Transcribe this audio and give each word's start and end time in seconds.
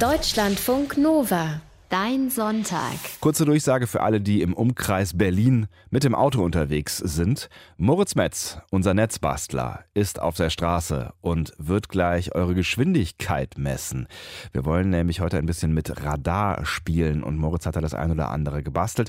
Deutschlandfunk 0.00 0.96
Nova. 0.96 1.60
Dein 1.90 2.28
Sonntag. 2.28 2.98
Kurze 3.20 3.46
Durchsage 3.46 3.86
für 3.86 4.02
alle, 4.02 4.20
die 4.20 4.42
im 4.42 4.52
Umkreis 4.52 5.16
Berlin 5.16 5.68
mit 5.88 6.04
dem 6.04 6.14
Auto 6.14 6.44
unterwegs 6.44 6.98
sind. 6.98 7.48
Moritz 7.78 8.14
Metz, 8.14 8.58
unser 8.70 8.92
Netzbastler, 8.92 9.84
ist 9.94 10.20
auf 10.20 10.36
der 10.36 10.50
Straße 10.50 11.14
und 11.22 11.54
wird 11.56 11.88
gleich 11.88 12.34
eure 12.34 12.54
Geschwindigkeit 12.54 13.56
messen. 13.56 14.06
Wir 14.52 14.66
wollen 14.66 14.90
nämlich 14.90 15.22
heute 15.22 15.38
ein 15.38 15.46
bisschen 15.46 15.72
mit 15.72 16.04
Radar 16.04 16.66
spielen 16.66 17.22
und 17.22 17.38
Moritz 17.38 17.64
hat 17.64 17.76
da 17.76 17.80
das 17.80 17.94
ein 17.94 18.10
oder 18.10 18.28
andere 18.28 18.62
gebastelt. 18.62 19.08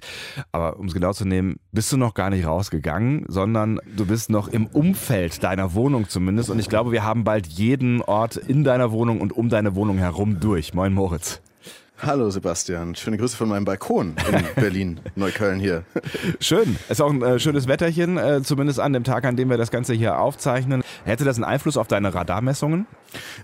Aber 0.53 0.79
um 0.79 0.85
es 0.85 0.93
genau 0.93 1.11
zu 1.11 1.25
nehmen, 1.25 1.59
bist 1.73 1.91
du 1.91 1.97
noch 1.97 2.13
gar 2.13 2.29
nicht 2.29 2.45
rausgegangen, 2.45 3.25
sondern 3.27 3.81
du 3.97 4.05
bist 4.05 4.29
noch 4.29 4.47
im 4.47 4.67
Umfeld 4.67 5.43
deiner 5.43 5.73
Wohnung 5.73 6.07
zumindest. 6.07 6.49
Und 6.49 6.59
ich 6.59 6.69
glaube, 6.69 6.93
wir 6.93 7.03
haben 7.03 7.25
bald 7.25 7.45
jeden 7.47 8.01
Ort 8.01 8.37
in 8.37 8.63
deiner 8.63 8.93
Wohnung 8.93 9.19
und 9.19 9.33
um 9.33 9.49
deine 9.49 9.75
Wohnung 9.75 9.97
herum 9.97 10.39
durch. 10.39 10.73
Moin 10.73 10.93
Moritz. 10.93 11.41
Hallo 12.01 12.29
Sebastian, 12.29 12.95
schöne 12.95 13.17
Grüße 13.17 13.35
von 13.35 13.49
meinem 13.49 13.65
Balkon 13.65 14.15
in 14.31 14.45
Berlin, 14.55 15.01
Neukölln 15.15 15.59
hier. 15.59 15.83
Schön, 16.39 16.77
ist 16.87 17.01
auch 17.01 17.11
ein 17.11 17.21
äh, 17.21 17.39
schönes 17.39 17.67
Wetterchen, 17.67 18.17
äh, 18.17 18.41
zumindest 18.41 18.79
an 18.79 18.93
dem 18.93 19.03
Tag, 19.03 19.25
an 19.25 19.35
dem 19.35 19.49
wir 19.49 19.57
das 19.57 19.69
Ganze 19.69 19.93
hier 19.93 20.17
aufzeichnen. 20.17 20.81
Hätte 21.03 21.25
das 21.25 21.35
einen 21.35 21.43
Einfluss 21.43 21.75
auf 21.75 21.87
deine 21.87 22.13
Radarmessungen? 22.13 22.87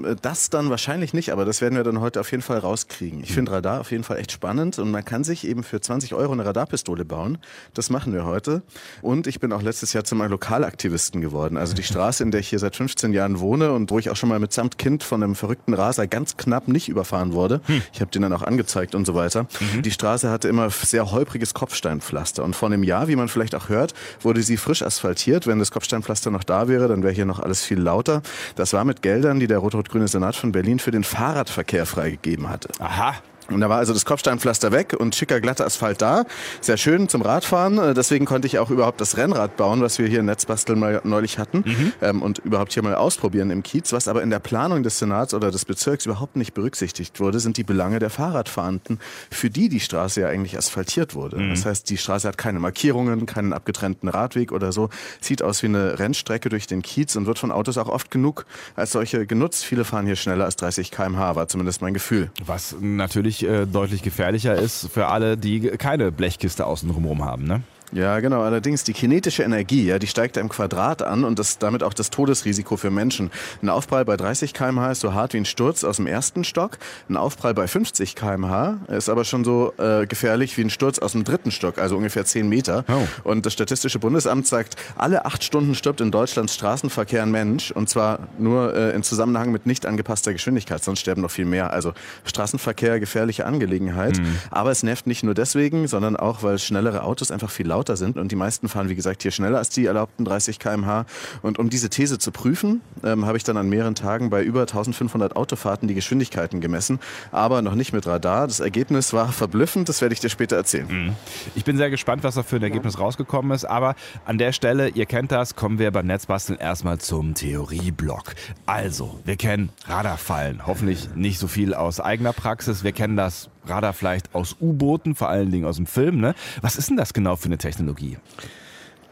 Äh, 0.01 0.15
das 0.21 0.49
dann 0.49 0.69
wahrscheinlich 0.69 1.13
nicht, 1.13 1.33
aber 1.33 1.43
das 1.43 1.59
werden 1.59 1.75
wir 1.75 1.83
dann 1.83 1.99
heute 1.99 2.21
auf 2.21 2.31
jeden 2.31 2.43
Fall 2.43 2.59
rauskriegen. 2.59 3.21
Ich 3.23 3.33
finde 3.33 3.51
Radar 3.51 3.81
auf 3.81 3.91
jeden 3.91 4.05
Fall 4.05 4.17
echt 4.17 4.31
spannend 4.31 4.79
und 4.79 4.89
man 4.89 5.03
kann 5.03 5.25
sich 5.25 5.45
eben 5.45 5.63
für 5.63 5.81
20 5.81 6.13
Euro 6.13 6.31
eine 6.31 6.45
Radarpistole 6.45 7.03
bauen. 7.03 7.39
Das 7.73 7.89
machen 7.89 8.13
wir 8.13 8.25
heute. 8.25 8.63
Und 9.01 9.27
ich 9.27 9.41
bin 9.41 9.51
auch 9.51 9.61
letztes 9.61 9.91
Jahr 9.91 10.05
zum 10.05 10.21
Lokalaktivisten 10.21 11.19
geworden. 11.19 11.57
Also 11.57 11.73
die 11.73 11.83
Straße, 11.83 12.23
in 12.23 12.31
der 12.31 12.39
ich 12.39 12.47
hier 12.47 12.59
seit 12.59 12.77
15 12.77 13.11
Jahren 13.11 13.41
wohne 13.41 13.73
und 13.73 13.91
wo 13.91 13.99
ich 13.99 14.09
auch 14.09 14.15
schon 14.15 14.29
mal 14.29 14.39
mitsamt 14.39 14.77
Kind 14.77 15.03
von 15.03 15.21
einem 15.21 15.35
verrückten 15.35 15.73
Raser 15.73 16.07
ganz 16.07 16.37
knapp 16.37 16.69
nicht 16.69 16.87
überfahren 16.87 17.33
wurde. 17.33 17.59
Hm. 17.65 17.81
Ich 17.91 17.99
habe 17.99 18.11
den 18.11 18.21
dann 18.21 18.31
auch 18.31 18.44
angezeigt 18.45 18.95
und 18.95 19.05
so 19.05 19.15
weiter. 19.15 19.47
Mhm. 19.73 19.81
Die 19.81 19.91
Straße 19.91 20.29
hatte 20.29 20.47
immer 20.47 20.69
sehr 20.69 21.11
holpriges 21.11 21.53
Kopfsteinpflaster 21.53 22.43
und 22.43 22.55
vor 22.55 22.69
einem 22.69 22.83
Jahr, 22.83 23.07
wie 23.07 23.15
man 23.15 23.27
vielleicht 23.27 23.55
auch 23.55 23.69
hört, 23.69 23.93
wurde 24.21 24.41
sie 24.43 24.57
frisch 24.57 24.81
asphaltiert. 24.81 25.47
Wenn 25.47 25.59
das 25.59 25.71
Kopfsteinpflaster 25.71 26.31
noch 26.31 26.43
da 26.43 26.67
wäre, 26.67 26.87
dann 26.87 27.03
wäre 27.03 27.13
hier 27.13 27.25
noch 27.25 27.39
alles 27.39 27.63
viel 27.63 27.79
lauter. 27.79 28.21
Das 28.55 28.73
war 28.73 28.85
mit 28.85 29.01
Geldern, 29.01 29.39
die 29.39 29.47
der 29.47 29.59
rot-rot-grüne 29.59 30.07
Senat 30.07 30.35
von 30.35 30.51
Berlin 30.51 30.79
für 30.79 30.91
den 30.91 31.03
Fahrradverkehr 31.03 31.85
freigegeben 31.85 32.49
hatte. 32.49 32.69
Aha. 32.79 33.15
Und 33.49 33.61
da 33.61 33.69
war 33.69 33.77
also 33.77 33.93
das 33.93 34.05
Kopfsteinpflaster 34.05 34.71
weg 34.71 34.95
und 34.97 35.15
schicker 35.15 35.39
glatter 35.39 35.65
Asphalt 35.65 36.01
da. 36.01 36.25
Sehr 36.61 36.77
schön 36.77 37.09
zum 37.09 37.21
Radfahren. 37.21 37.77
Äh, 37.77 37.93
deswegen 37.93 38.25
konnte 38.25 38.47
ich 38.47 38.59
auch 38.59 38.69
überhaupt 38.69 39.01
das 39.01 39.17
Rennrad 39.17 39.57
bauen, 39.57 39.81
was 39.81 39.99
wir 39.99 40.07
hier 40.07 40.19
in 40.19 40.25
Netzbasteln 40.25 40.79
mal 40.79 41.01
neulich 41.03 41.37
hatten 41.37 41.63
mhm. 41.65 41.93
ähm, 42.01 42.21
und 42.21 42.39
überhaupt 42.39 42.73
hier 42.73 42.83
mal 42.83 42.95
ausprobieren 42.95 43.51
im 43.51 43.63
Kiez. 43.63 43.93
Was 43.93 44.07
aber 44.07 44.23
in 44.23 44.29
der 44.29 44.39
Planung 44.39 44.83
des 44.83 44.99
Senats 44.99 45.33
oder 45.33 45.51
des 45.51 45.65
Bezirks 45.65 46.05
überhaupt 46.05 46.35
nicht 46.35 46.53
berücksichtigt 46.53 47.19
wurde, 47.19 47.39
sind 47.39 47.57
die 47.57 47.63
Belange 47.63 47.99
der 47.99 48.09
Fahrradfahrenden, 48.09 48.99
für 49.29 49.49
die 49.49 49.69
die 49.69 49.79
Straße 49.79 50.21
ja 50.21 50.27
eigentlich 50.27 50.57
asphaltiert 50.57 51.15
wurde. 51.15 51.37
Mhm. 51.37 51.49
Das 51.51 51.65
heißt, 51.65 51.89
die 51.89 51.97
Straße 51.97 52.27
hat 52.27 52.37
keine 52.37 52.59
Markierungen, 52.59 53.25
keinen 53.25 53.53
abgetrennten 53.53 54.09
Radweg 54.09 54.51
oder 54.51 54.71
so. 54.71 54.89
Sieht 55.21 55.41
aus 55.41 55.61
wie 55.63 55.67
eine 55.67 55.99
Rennstrecke 55.99 56.49
durch 56.49 56.67
den 56.67 56.81
Kiez 56.81 57.15
und 57.15 57.25
wird 57.25 57.39
von 57.39 57.51
Autos 57.51 57.77
auch 57.77 57.89
oft 57.89 58.11
genug 58.11 58.45
als 58.75 58.91
solche 58.91 59.25
genutzt. 59.25 59.65
Viele 59.65 59.85
fahren 59.85 60.05
hier 60.05 60.15
schneller 60.15 60.45
als 60.45 60.55
30 60.55 60.91
km/h, 60.91 61.35
war 61.35 61.47
zumindest 61.47 61.81
mein 61.81 61.93
Gefühl. 61.93 62.31
Was 62.45 62.75
natürlich 62.79 63.34
natürlich 63.41 63.61
äh, 63.61 63.65
deutlich 63.65 64.01
gefährlicher 64.01 64.55
ist 64.55 64.89
für 64.91 65.07
alle, 65.07 65.37
die 65.37 65.61
keine 65.61 66.11
Blechkiste 66.11 66.65
außen 66.65 66.89
rum 66.89 67.25
haben. 67.25 67.45
Ne? 67.45 67.61
Ja, 67.91 68.19
genau. 68.19 68.41
Allerdings 68.41 68.83
die 68.83 68.93
kinetische 68.93 69.43
Energie, 69.43 69.85
ja, 69.85 69.99
die 69.99 70.07
steigt 70.07 70.37
im 70.37 70.49
Quadrat 70.49 71.01
an 71.01 71.23
und 71.23 71.39
das 71.39 71.59
damit 71.59 71.83
auch 71.83 71.93
das 71.93 72.09
Todesrisiko 72.09 72.77
für 72.77 72.91
Menschen. 72.91 73.31
Ein 73.61 73.69
Aufprall 73.69 74.05
bei 74.05 74.17
30 74.17 74.53
km/h 74.53 74.91
ist 74.91 75.01
so 75.01 75.13
hart 75.13 75.33
wie 75.33 75.37
ein 75.37 75.45
Sturz 75.45 75.83
aus 75.83 75.97
dem 75.97 76.07
ersten 76.07 76.43
Stock. 76.43 76.77
Ein 77.09 77.17
Aufprall 77.17 77.53
bei 77.53 77.67
50 77.67 78.15
km/h 78.15 78.77
ist 78.89 79.09
aber 79.09 79.23
schon 79.23 79.43
so 79.43 79.73
äh, 79.77 80.07
gefährlich 80.07 80.57
wie 80.57 80.61
ein 80.61 80.69
Sturz 80.69 80.99
aus 80.99 81.13
dem 81.13 81.23
dritten 81.23 81.51
Stock, 81.51 81.77
also 81.77 81.95
ungefähr 81.95 82.25
10 82.25 82.49
Meter. 82.49 82.85
Oh. 82.87 83.29
Und 83.29 83.45
das 83.45 83.53
Statistische 83.53 83.99
Bundesamt 83.99 84.47
sagt, 84.47 84.75
alle 84.97 85.25
acht 85.25 85.43
Stunden 85.43 85.75
stirbt 85.75 86.01
in 86.01 86.11
Deutschlands 86.11 86.55
Straßenverkehr 86.55 87.23
ein 87.23 87.31
Mensch 87.31 87.71
und 87.71 87.89
zwar 87.89 88.19
nur 88.37 88.73
äh, 88.75 88.95
in 88.95 89.03
Zusammenhang 89.03 89.51
mit 89.51 89.65
nicht 89.65 89.85
angepasster 89.85 90.33
Geschwindigkeit, 90.33 90.83
sonst 90.83 90.99
sterben 90.99 91.21
noch 91.21 91.31
viel 91.31 91.45
mehr. 91.45 91.71
Also 91.71 91.93
Straßenverkehr 92.25 92.99
gefährliche 92.99 93.45
Angelegenheit. 93.45 94.17
Mhm. 94.17 94.37
Aber 94.51 94.71
es 94.71 94.83
nervt 94.83 95.07
nicht 95.07 95.23
nur 95.23 95.33
deswegen, 95.33 95.87
sondern 95.87 96.15
auch, 96.15 96.43
weil 96.43 96.57
schnellere 96.59 97.03
Autos 97.03 97.31
einfach 97.31 97.49
viel 97.49 97.67
lauter 97.75 97.97
sind 97.97 98.17
und 98.17 98.31
die 98.31 98.37
meisten 98.37 98.69
fahren, 98.69 98.87
wie 98.87 98.95
gesagt, 98.95 99.21
hier 99.21 99.31
schneller 99.31 99.57
als 99.57 99.69
die 99.69 99.85
erlaubten 99.85 100.23
30 100.23 100.59
km/h. 100.59 101.05
Und 101.41 101.59
um 101.59 101.69
diese 101.69 101.89
These 101.89 102.19
zu 102.19 102.31
prüfen, 102.31 102.81
ähm, 103.03 103.25
habe 103.25 103.37
ich 103.37 103.43
dann 103.43 103.57
an 103.57 103.67
mehreren 103.67 103.95
Tagen 103.95 104.29
bei 104.29 104.43
über 104.43 104.61
1500 104.61 105.35
Autofahrten 105.35 105.87
die 105.87 105.93
Geschwindigkeiten 105.93 106.61
gemessen, 106.61 106.99
aber 107.31 107.61
noch 107.61 107.75
nicht 107.75 107.91
mit 107.91 108.07
Radar. 108.07 108.47
Das 108.47 108.61
Ergebnis 108.61 109.11
war 109.11 109.31
verblüffend, 109.31 109.89
das 109.89 110.01
werde 110.01 110.13
ich 110.13 110.21
dir 110.21 110.29
später 110.29 110.55
erzählen. 110.55 110.87
Mhm. 110.89 111.13
Ich 111.55 111.65
bin 111.65 111.75
sehr 111.75 111.89
gespannt, 111.89 112.23
was 112.23 112.35
da 112.35 112.43
für 112.43 112.55
ein 112.55 112.63
Ergebnis 112.63 112.97
rausgekommen 112.97 113.51
ist, 113.51 113.65
aber 113.65 113.95
an 114.23 114.37
der 114.37 114.53
Stelle, 114.53 114.89
ihr 114.89 115.05
kennt 115.05 115.31
das, 115.31 115.55
kommen 115.55 115.77
wir 115.77 115.91
beim 115.91 116.07
Netzbasteln 116.07 116.57
erstmal 116.57 116.99
zum 116.99 117.33
Theorieblock. 117.33 118.35
Also, 118.65 119.19
wir 119.25 119.35
kennen 119.35 119.69
Radarfallen, 119.85 120.65
hoffentlich 120.65 121.09
nicht 121.15 121.39
so 121.39 121.47
viel 121.47 121.73
aus 121.73 121.99
eigener 121.99 122.31
Praxis, 122.31 122.83
wir 122.85 122.93
kennen 122.93 123.17
das 123.17 123.49
Radar 123.67 123.93
vielleicht 123.93 124.33
aus 124.35 124.55
U-Booten, 124.59 125.15
vor 125.15 125.29
allen 125.29 125.51
Dingen 125.51 125.65
aus 125.65 125.77
dem 125.77 125.85
Film. 125.85 126.19
Ne? 126.19 126.35
Was 126.61 126.75
ist 126.75 126.89
denn 126.89 126.97
das 126.97 127.13
genau 127.13 127.35
für 127.35 127.45
eine 127.45 127.57
Technologie? 127.57 128.17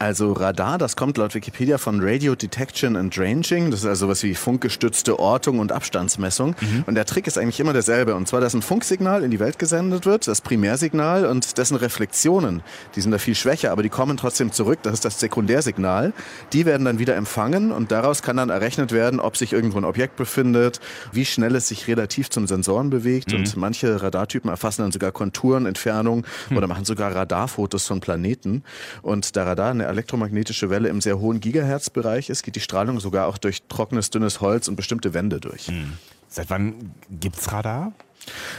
Also 0.04 0.34
Radar, 0.34 0.76
das 0.76 0.96
kommt 0.96 1.16
laut 1.16 1.34
Wikipedia 1.34 1.78
von 1.78 1.98
Radio 2.02 2.34
Detection 2.34 2.94
and 2.94 3.18
Ranging. 3.18 3.70
Das 3.70 3.80
ist 3.80 3.86
also 3.86 4.06
was 4.06 4.22
wie 4.22 4.34
funkgestützte 4.34 5.18
Ortung 5.18 5.60
und 5.60 5.72
Abstandsmessung. 5.72 6.54
Mhm. 6.60 6.84
Und 6.86 6.94
der 6.94 7.06
Trick 7.06 7.26
ist 7.26 7.38
eigentlich 7.38 7.58
immer 7.58 7.72
derselbe. 7.72 8.14
Und 8.14 8.28
zwar, 8.28 8.42
dass 8.42 8.52
ein 8.52 8.60
Funksignal 8.60 9.24
in 9.24 9.30
die 9.30 9.40
Welt 9.40 9.58
gesendet 9.58 10.04
wird, 10.04 10.28
das 10.28 10.42
Primärsignal 10.42 11.24
und 11.24 11.56
dessen 11.56 11.78
Reflexionen, 11.78 12.62
die 12.94 13.00
sind 13.00 13.12
da 13.12 13.18
viel 13.18 13.34
schwächer, 13.34 13.72
aber 13.72 13.82
die 13.82 13.88
kommen 13.88 14.18
trotzdem 14.18 14.52
zurück. 14.52 14.80
Das 14.82 14.92
ist 14.92 15.06
das 15.06 15.20
Sekundärsignal. 15.20 16.12
Die 16.52 16.66
werden 16.66 16.84
dann 16.84 16.98
wieder 16.98 17.16
empfangen 17.16 17.72
und 17.72 17.90
daraus 17.90 18.20
kann 18.20 18.36
dann 18.36 18.50
errechnet 18.50 18.92
werden, 18.92 19.20
ob 19.20 19.38
sich 19.38 19.54
irgendwo 19.54 19.78
ein 19.78 19.86
Objekt 19.86 20.16
befindet, 20.16 20.80
wie 21.12 21.24
schnell 21.24 21.56
es 21.56 21.68
sich 21.68 21.88
relativ 21.88 22.28
zum 22.28 22.46
Sensoren 22.46 22.90
bewegt. 22.90 23.32
Mhm. 23.32 23.38
Und 23.38 23.56
manche 23.56 24.02
Radartypen 24.02 24.50
erfassen 24.50 24.82
dann 24.82 24.92
sogar 24.92 25.12
Konturen, 25.12 25.64
Entfernung 25.64 26.26
mhm. 26.50 26.58
oder 26.58 26.66
machen 26.66 26.84
sogar 26.84 27.16
Radarfotos 27.16 27.86
von 27.86 28.00
Planeten. 28.00 28.64
Und 29.00 29.34
der 29.34 29.46
Radar 29.46 29.70
eine 29.70 29.93
elektromagnetische 29.94 30.70
Welle 30.70 30.88
im 30.88 31.00
sehr 31.00 31.18
hohen 31.18 31.40
Gigahertz-Bereich 31.40 32.28
ist, 32.28 32.42
geht 32.42 32.56
die 32.56 32.60
Strahlung 32.60 33.00
sogar 33.00 33.26
auch 33.26 33.38
durch 33.38 33.62
trockenes, 33.68 34.10
dünnes 34.10 34.40
Holz 34.40 34.68
und 34.68 34.76
bestimmte 34.76 35.14
Wände 35.14 35.40
durch. 35.40 35.68
Hm. 35.68 35.94
Seit 36.28 36.50
wann 36.50 36.92
gibt's 37.08 37.52
Radar? 37.52 37.92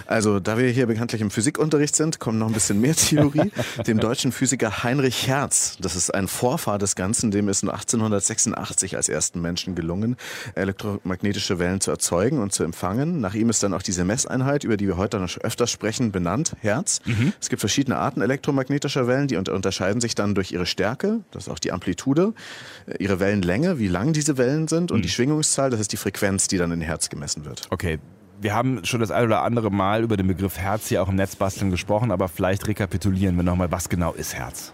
Also, 0.06 0.40
da 0.40 0.58
wir 0.58 0.70
hier 0.70 0.88
bekanntlich 0.88 1.22
im 1.22 1.32
Physikunterricht 1.32 1.96
sind, 1.96 2.20
kommt 2.20 2.40
noch 2.40 2.48
ein 2.48 2.54
bisschen 2.54 2.80
mehr 2.80 2.96
Theorie. 2.96 3.52
dem 3.88 4.00
deutschen 4.00 4.32
Physiker 4.32 4.84
Heinrich 4.84 5.28
Hertz, 5.28 5.78
das 5.80 5.96
ist 5.96 6.14
ein 6.14 6.28
Vorfahr 6.28 6.78
des 6.78 6.96
Ganzen, 6.96 7.32
dem 7.32 7.50
ist 7.50 7.64
1886 7.64 8.96
als 8.96 9.10
ersten 9.10 9.42
Menschen 9.42 9.76
gelungen, 9.76 10.16
elektromagnetische 10.56 11.60
Wellen 11.60 11.82
zu 11.82 11.92
erzeugen 11.92 12.40
und 12.40 12.54
zu 12.54 12.64
empfangen. 12.64 13.22
Nach 13.22 13.34
ihm 13.34 13.50
ist 13.50 13.64
dann 13.64 13.74
auch 13.74 13.82
diese 13.82 14.06
Messeinheit, 14.06 14.64
über 14.64 14.78
die 14.78 14.88
wir 14.88 14.98
heute 14.98 15.20
noch 15.20 15.38
öfters 15.38 15.72
sprechen, 15.72 16.12
benannt, 16.12 16.56
Hertz. 16.60 17.02
Mhm. 17.06 17.34
Es 17.40 17.50
gibt 17.50 17.60
verschiedene 17.60 17.98
Arten 17.98 18.22
elektromagnetischer 18.22 19.08
Wellen, 19.08 19.28
die 19.28 19.38
unterscheiden 19.38 20.02
sich 20.02 20.16
dann 20.16 20.36
durch 20.36 20.52
ihre 20.52 20.66
Stärke, 20.66 21.22
das 21.32 21.48
ist 21.48 21.50
auch 21.50 21.60
die 21.60 21.72
Amplitude, 21.72 22.34
äh, 22.88 23.04
ihre 23.04 23.20
Wellenlänge, 23.20 23.80
wie 23.80 23.88
lang 23.88 24.14
diese 24.14 24.38
Wellen 24.38 24.68
sind 24.68 24.92
und 24.92 25.00
mhm. 25.00 25.04
die 25.04 25.10
Schwingungszahl, 25.10 25.70
das 25.70 25.80
ist 25.80 25.92
die 25.92 25.98
Frequenz, 25.98 26.48
die 26.48 26.58
dann 26.58 26.72
in 26.72 26.82
Hertz 26.82 27.10
gemessen 27.10 27.46
wird. 27.46 27.68
Okay, 27.70 28.00
wir 28.42 28.54
haben 28.54 28.84
schon 28.86 29.00
das 29.00 29.12
ein 29.12 29.26
oder 29.26 29.44
andere 29.44 29.72
Mal 29.72 30.04
über 30.04 30.18
den 30.18 30.28
Begriff 30.28 30.58
Herz 30.58 30.88
hier 30.88 31.02
auch 31.02 31.10
im 31.10 31.16
Netzbasteln 31.16 31.72
gesprochen, 31.72 32.12
aber 32.12 32.28
vielleicht 32.28 32.68
rekapitulieren 32.68 33.36
wir 33.36 33.44
nochmal, 33.44 33.72
was 33.72 33.90
genau 33.90 34.14
ist 34.14 34.36
Herz? 34.36 34.74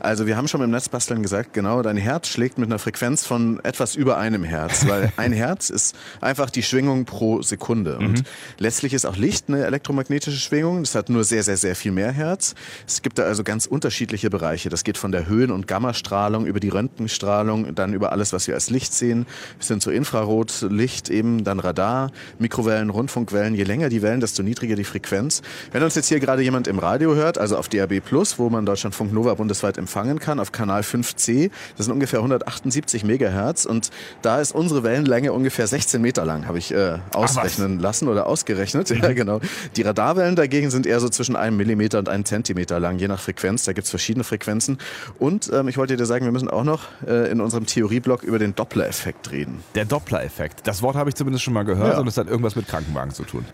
Also 0.00 0.26
wir 0.26 0.36
haben 0.36 0.48
schon 0.48 0.60
beim 0.60 0.70
Netzbasteln 0.70 1.22
gesagt, 1.22 1.52
genau, 1.52 1.82
dein 1.82 1.96
Herz 1.96 2.28
schlägt 2.28 2.58
mit 2.58 2.68
einer 2.68 2.78
Frequenz 2.78 3.26
von 3.26 3.60
etwas 3.64 3.94
über 3.94 4.18
einem 4.18 4.44
Herz, 4.44 4.86
weil 4.86 5.12
ein 5.16 5.32
Herz 5.32 5.70
ist 5.70 5.96
einfach 6.20 6.50
die 6.50 6.62
Schwingung 6.62 7.04
pro 7.04 7.42
Sekunde. 7.42 7.98
Und 7.98 8.20
mhm. 8.20 8.24
letztlich 8.58 8.94
ist 8.94 9.04
auch 9.04 9.16
Licht 9.16 9.48
eine 9.48 9.64
elektromagnetische 9.64 10.38
Schwingung. 10.38 10.82
Das 10.82 10.94
hat 10.94 11.08
nur 11.08 11.24
sehr, 11.24 11.42
sehr, 11.42 11.56
sehr 11.56 11.76
viel 11.76 11.92
mehr 11.92 12.12
Herz. 12.12 12.54
Es 12.86 13.02
gibt 13.02 13.18
da 13.18 13.24
also 13.24 13.44
ganz 13.44 13.66
unterschiedliche 13.66 14.30
Bereiche. 14.30 14.68
Das 14.68 14.84
geht 14.84 14.98
von 14.98 15.12
der 15.12 15.26
Höhen- 15.26 15.50
und 15.50 15.66
Gammastrahlung 15.66 16.46
über 16.46 16.60
die 16.60 16.68
Röntgenstrahlung, 16.68 17.74
dann 17.74 17.92
über 17.92 18.12
alles, 18.12 18.32
was 18.32 18.46
wir 18.48 18.54
als 18.54 18.70
Licht 18.70 18.92
sehen, 18.92 19.26
bis 19.58 19.68
hin 19.68 19.80
zu 19.80 19.90
Infrarotlicht, 19.90 21.10
eben 21.10 21.44
dann 21.44 21.60
Radar, 21.60 22.10
Mikrowellen, 22.38 22.90
Rundfunkwellen. 22.90 23.54
Je 23.54 23.64
länger 23.64 23.88
die 23.88 24.02
Wellen, 24.02 24.20
desto 24.20 24.42
niedriger 24.42 24.76
die 24.76 24.84
Frequenz. 24.84 25.42
Wenn 25.70 25.82
uns 25.82 25.94
jetzt 25.94 26.08
hier 26.08 26.20
gerade 26.20 26.42
jemand 26.42 26.66
im 26.66 26.78
Radio 26.78 27.14
hört, 27.14 27.38
also 27.38 27.56
auf 27.56 27.68
DAB 27.68 28.00
Plus, 28.00 28.38
wo 28.38 28.50
man 28.50 28.66
Deutschlandfunk 28.66 29.12
Nova 29.12 29.34
Bundes 29.34 29.51
bundesweit 29.52 29.76
empfangen 29.76 30.18
kann 30.18 30.40
auf 30.40 30.50
Kanal 30.50 30.80
5C. 30.80 31.50
Das 31.76 31.86
sind 31.86 31.92
ungefähr 31.92 32.20
178 32.20 33.04
Megahertz 33.04 33.66
und 33.66 33.90
da 34.22 34.40
ist 34.40 34.54
unsere 34.54 34.82
Wellenlänge 34.82 35.32
ungefähr 35.32 35.66
16 35.66 36.00
Meter 36.00 36.24
lang, 36.24 36.46
habe 36.46 36.56
ich 36.56 36.72
äh, 36.72 36.98
ausrechnen 37.12 37.78
lassen 37.78 38.08
oder 38.08 38.26
ausgerechnet. 38.26 38.88
Mhm. 38.90 39.02
Ja, 39.02 39.12
genau. 39.12 39.40
Die 39.76 39.82
Radarwellen 39.82 40.36
dagegen 40.36 40.70
sind 40.70 40.86
eher 40.86 41.00
so 41.00 41.08
zwischen 41.08 41.36
einem 41.36 41.56
Millimeter 41.56 41.98
und 41.98 42.08
einem 42.08 42.24
Zentimeter 42.24 42.80
lang, 42.80 42.98
je 42.98 43.08
nach 43.08 43.20
Frequenz. 43.20 43.64
Da 43.64 43.72
gibt 43.72 43.84
es 43.84 43.90
verschiedene 43.90 44.24
Frequenzen. 44.24 44.78
Und 45.18 45.50
ähm, 45.52 45.68
ich 45.68 45.76
wollte 45.76 45.96
dir 45.96 46.06
sagen, 46.06 46.24
wir 46.24 46.32
müssen 46.32 46.48
auch 46.48 46.64
noch 46.64 46.84
äh, 47.06 47.30
in 47.30 47.40
unserem 47.40 47.66
Theorieblock 47.66 48.22
über 48.22 48.38
den 48.38 48.54
Doppler-Effekt 48.54 49.32
reden. 49.32 49.62
Der 49.74 49.84
Doppler-Effekt. 49.84 50.66
Das 50.66 50.80
Wort 50.82 50.96
habe 50.96 51.10
ich 51.10 51.16
zumindest 51.16 51.44
schon 51.44 51.52
mal 51.52 51.64
gehört 51.64 51.94
ja. 51.94 52.00
und 52.00 52.06
es 52.06 52.16
hat 52.16 52.28
irgendwas 52.28 52.56
mit 52.56 52.68
Krankenwagen 52.68 53.12
zu 53.12 53.24
tun. 53.24 53.44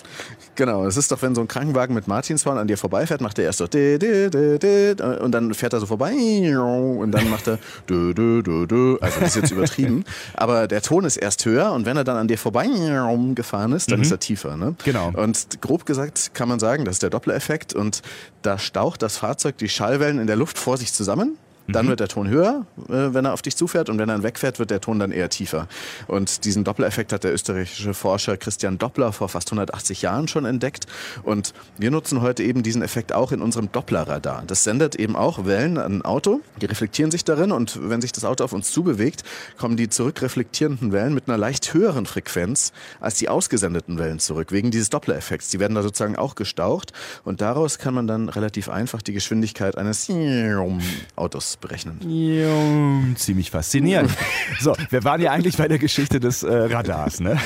Genau, 0.55 0.87
es 0.87 0.97
ist 0.97 1.11
doch, 1.11 1.23
wenn 1.23 1.35
so 1.35 1.41
ein 1.41 1.49
Krankenwagen 1.49 1.95
mit 1.95 2.07
Martinshorn 2.09 2.59
an 2.59 2.69
dir 2.69 2.77
vorbeifährt, 2.77 3.21
macht 3.21 3.39
er 3.39 3.47
erst 3.47 3.59
so 3.59 3.65
und 3.65 5.33
dann 5.33 5.55
fährt 5.55 5.73
er 5.73 5.81
so 5.81 5.87
vorbei 5.89 6.13
und 6.59 7.11
dann 7.13 7.29
macht 7.31 7.49
er 7.49 7.59
also 9.01 9.21
das 9.21 9.31
ist 9.31 9.43
jetzt 9.43 9.51
übertrieben, 9.51 10.05
aber 10.35 10.69
der 10.69 10.83
Ton 10.83 11.05
ist 11.05 11.17
erst 11.17 11.45
höher 11.45 11.73
und 11.73 11.87
wenn 11.87 11.97
er 11.97 12.05
dann 12.05 12.17
an 12.17 12.29
dir 12.29 12.39
vorbei 12.39 12.69
gefahren 13.35 13.73
ist, 13.73 13.91
dann 13.91 13.99
mhm. 13.99 14.05
ist 14.05 14.11
er 14.11 14.21
tiefer. 14.21 14.57
Ne? 14.57 14.75
Genau. 14.85 15.11
Und 15.15 15.61
grob 15.61 15.87
gesagt 15.87 16.35
kann 16.35 16.49
man 16.49 16.59
sagen, 16.59 16.85
das 16.85 16.97
ist 16.97 17.03
der 17.03 17.11
Doppler-Effekt 17.11 17.75
und 17.75 18.03
da 18.43 18.59
staucht 18.59 19.03
das 19.03 19.17
Fahrzeug 19.17 19.59
die 19.59 19.69
Schallwellen 19.69 20.19
in 20.19 20.27
der 20.27 20.37
Luft 20.37 20.59
vor 20.59 20.77
sich 20.77 20.93
zusammen 20.93 21.37
dann 21.69 21.85
mhm. 21.87 21.91
wird 21.91 22.01
der 22.01 22.09
Ton 22.09 22.29
höher, 22.29 22.67
äh, 22.89 23.13
wenn 23.13 23.27
er 23.27 23.35
auf 23.35 23.43
dich 23.43 23.57
zufährt 23.57 23.91
und 23.91 23.99
wenn 23.99 24.09
er 24.09 24.23
wegfährt, 24.23 24.59
wird 24.59 24.71
der 24.71 24.81
Ton 24.81 24.99
dann 24.99 25.13
eher 25.13 25.29
tiefer. 25.29 25.69
Und 26.07 26.45
diesen 26.45 26.65
Doppler-Effekt 26.65 27.13
hat 27.13 27.25
der 27.25 27.35
österreichische 27.35 27.93
Forscher 27.93 28.37
Christian 28.39 28.79
Doppler 28.79 29.13
vor 29.13 29.29
fast 29.29 29.49
180 29.49 30.03
Jahren 30.03 30.29
schon 30.29 30.47
entdeckt. 30.47 30.87
Und 31.23 31.53
wir 31.77 31.91
nutzen 31.91 32.23
heute 32.23 32.43
eben 32.43 32.63
diesen 32.63 32.81
Effekt 32.81 33.13
auch 33.13 33.33
in 33.33 33.43
unserem 33.43 33.71
Doppler-Radar. 33.71 34.45
Das 34.47 34.65
sendet 34.65 34.97
eben 34.97 35.15
auch 35.15 35.45
Wellen 35.45 35.77
an 35.77 35.99
ein 35.99 36.03
Auto, 36.03 36.41
die 36.61 36.67
reflektieren 36.67 37.11
sich 37.11 37.25
darin 37.25 37.53
und 37.53 37.79
wenn 37.91 38.01
sich 38.01 38.13
das 38.13 38.25
Auto 38.25 38.45
auf 38.45 38.53
uns 38.53 38.73
zubewegt, 38.73 39.23
kommen 39.59 39.77
die 39.77 39.89
zurückreflektierenden 39.89 40.93
Wellen 40.93 41.13
mit 41.13 41.29
einer 41.29 41.37
leicht 41.37 41.75
höheren 41.75 42.07
Frequenz 42.07 42.73
als 43.01 43.17
die 43.17 43.29
ausgesendeten 43.29 43.99
Wellen 43.99 44.19
zurück, 44.19 44.53
wegen 44.53 44.71
dieses 44.71 44.91
Doppler-Effekts. 44.91 45.51
Die 45.51 45.61
werden 45.61 45.75
da 45.75 45.83
sozusagen 45.83 46.17
auch 46.17 46.35
gestaucht 46.35 46.93
und 47.25 47.41
daraus 47.41 47.79
kann 47.79 47.95
man 47.95 48.07
dann 48.07 48.29
relativ 48.29 48.69
einfach 48.69 49.03
die 49.03 49.13
Geschwindigkeit 49.13 49.77
eines 49.77 50.11
Autos 51.17 51.58
berechnen. 51.61 52.01
Ja, 52.09 53.15
ziemlich 53.17 53.51
faszinierend. 53.51 54.11
so, 54.61 54.75
wir 54.91 55.05
waren 55.05 55.21
ja 55.21 55.33
eigentlich 55.33 55.57
bei 55.57 55.69
der 55.69 55.79
Geschichte 55.79 56.21
des 56.21 56.43
äh, 56.43 56.53
Radars, 56.53 57.21
ne? 57.21 57.39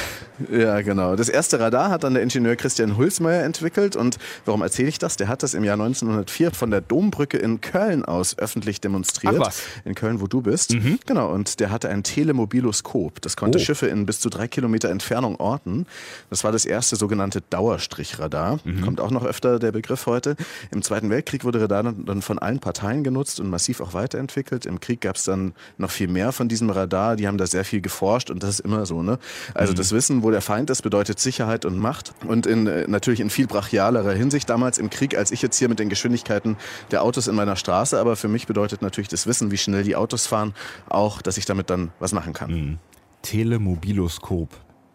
Ja, 0.51 0.81
genau. 0.81 1.17
Das 1.17 1.29
erste 1.29 1.61
Radar 1.61 1.91
hat 1.91 2.05
dann 2.05 2.15
der 2.15 2.23
Ingenieur 2.23 2.57
Christian 2.57 2.97
Hulsmeier 2.97 3.45
entwickelt. 3.45 3.97
Und 3.97 4.19
warum 4.45 4.63
erzähle 4.63 4.89
ich 4.89 4.99
das? 4.99 5.17
Der 5.17 5.29
hat 5.29 5.43
das 5.43 5.55
im 5.55 5.65
Jahr 5.65 5.75
1904 5.75 6.53
von 6.53 6.71
der 6.71 6.81
Dombrücke 6.81 7.39
in 7.39 7.61
Köln 7.61 8.05
aus 8.05 8.39
öffentlich 8.39 8.81
demonstriert. 8.81 9.35
Ach 9.37 9.47
was. 9.47 9.63
In 9.85 9.95
Köln, 9.95 10.21
wo 10.21 10.27
du 10.27 10.43
bist. 10.43 10.75
Mhm. 10.75 10.99
Genau. 11.07 11.31
Und 11.33 11.61
der 11.61 11.71
hatte 11.71 11.89
ein 11.89 12.03
Telemobiloskop. 12.03 13.21
Das 13.21 13.37
konnte 13.37 13.59
oh. 13.59 13.61
Schiffe 13.61 13.87
in 13.87 14.07
bis 14.07 14.21
zu 14.21 14.31
drei 14.31 14.49
Kilometer 14.49 14.91
Entfernung 14.91 15.37
orten. 15.37 15.87
Das 16.31 16.45
war 16.45 16.53
das 16.53 16.65
erste 16.65 16.97
sogenannte 16.97 17.41
Dauerstrichradar. 17.41 18.61
Mhm. 18.65 18.83
Kommt 18.83 19.01
auch 19.01 19.11
noch 19.11 19.25
öfter 19.25 19.59
der 19.59 19.73
Begriff 19.73 20.07
heute. 20.07 20.37
Im 20.71 20.83
Zweiten 20.83 21.11
Weltkrieg 21.11 21.45
wurde 21.45 21.61
Radar 21.61 21.83
dann 21.83 22.23
von 22.23 22.39
allen 22.39 22.59
Parteien 22.59 23.05
genutzt 23.05 23.41
und 23.41 23.49
massiv 23.49 23.81
auch 23.81 23.95
weiterentwickelt. 24.03 24.67
Im 24.67 24.81
Krieg 24.81 25.01
gab 25.01 25.17
es 25.17 25.25
dann 25.25 25.55
noch 25.79 25.91
viel 25.91 26.09
mehr 26.09 26.33
von 26.33 26.49
diesem 26.49 26.71
Radar. 26.71 27.17
Die 27.17 27.27
haben 27.27 27.39
da 27.39 27.47
sehr 27.47 27.65
viel 27.65 27.81
geforscht 27.81 28.31
und 28.31 28.43
das 28.43 28.51
ist 28.51 28.61
immer 28.61 28.85
so. 28.85 29.03
Ne? 29.03 29.19
Also 29.55 29.73
mhm. 29.73 29.77
das 29.77 29.93
Wissen, 29.93 30.23
wo 30.23 30.31
der 30.31 30.43
Feind 30.43 30.71
ist, 30.71 30.83
bedeutet 30.83 31.21
Sicherheit 31.21 31.65
und 31.65 31.79
Macht. 31.79 32.13
Und 32.27 32.47
in, 32.47 32.67
äh, 32.67 32.87
natürlich 32.89 33.21
in 33.21 33.31
viel 33.31 33.47
brachialerer 33.47 34.13
Hinsicht 34.13 34.51
damals 34.51 34.79
im 34.79 34.91
Krieg, 34.91 35.17
als 35.17 35.31
ich 35.31 35.43
jetzt 35.43 35.59
hier 35.59 35.69
mit 35.69 35.79
den 35.79 35.89
Geschwindigkeiten 35.89 36.57
der 36.91 37.03
Autos 37.03 37.29
in 37.29 37.35
meiner 37.35 37.57
Straße. 37.57 37.99
Aber 37.99 38.17
für 38.17 38.29
mich 38.29 38.47
bedeutet 38.47 38.83
natürlich 38.83 39.09
das 39.09 39.27
Wissen, 39.27 39.51
wie 39.51 39.59
schnell 39.59 39.85
die 39.85 39.97
Autos 39.97 40.27
fahren, 40.27 40.55
auch, 40.89 41.23
dass 41.23 41.37
ich 41.37 41.47
damit 41.47 41.71
dann 41.71 41.93
was 42.01 42.13
machen 42.13 42.33
kann. 42.33 42.51
Mhm. 42.51 42.79
Telemobiloskop. 43.23 44.49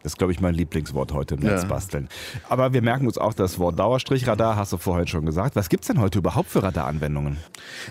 Das 0.08 0.14
ist, 0.14 0.20
glaube 0.20 0.32
ich, 0.32 0.40
mein 0.40 0.56
Lieblingswort 0.56 1.12
heute 1.12 1.36
im 1.36 1.42
Netz 1.42 1.64
ja. 1.64 1.68
basteln. 1.68 2.08
Aber 2.48 2.72
wir 2.72 2.82
merken 2.82 3.08
uns 3.08 3.18
auch 3.18 3.34
das 3.34 3.60
Wort 3.60 3.78
Dauerstrichradar, 3.78 4.56
hast 4.56 4.72
du 4.72 4.78
vorhin 4.78 5.06
schon 5.06 5.26
gesagt. 5.26 5.58
Was 5.58 5.68
gibt 5.68 5.84
es 5.84 5.90
denn 5.90 6.00
heute 6.00 6.20
überhaupt 6.20 6.50
für 6.50 6.64
Radaranwendungen? 6.64 7.36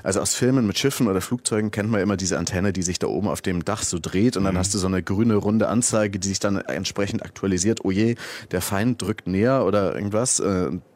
Also 0.02 0.22
aus 0.22 0.34
Filmen 0.34 0.66
mit 0.66 0.78
Schiffen 0.78 1.08
oder 1.08 1.20
Flugzeugen 1.20 1.70
kennt 1.70 1.90
man 1.90 2.00
immer 2.00 2.16
diese 2.16 2.38
Antenne, 2.38 2.72
die 2.72 2.80
sich 2.80 2.98
da 2.98 3.06
oben 3.06 3.28
auf 3.28 3.42
dem 3.42 3.66
Dach 3.66 3.82
so 3.82 3.98
dreht 4.00 4.38
und 4.38 4.44
dann 4.44 4.54
mhm. 4.54 4.58
hast 4.60 4.72
du 4.72 4.78
so 4.78 4.86
eine 4.86 5.02
grüne 5.02 5.34
runde 5.34 5.68
Anzeige, 5.68 6.18
die 6.18 6.28
sich 6.28 6.40
dann 6.40 6.56
entsprechend 6.56 7.22
aktualisiert. 7.22 7.80
Oh 7.84 7.90
je, 7.90 8.14
der 8.50 8.62
Feind 8.62 9.02
drückt 9.02 9.26
näher 9.26 9.66
oder 9.66 9.94
irgendwas. 9.94 10.40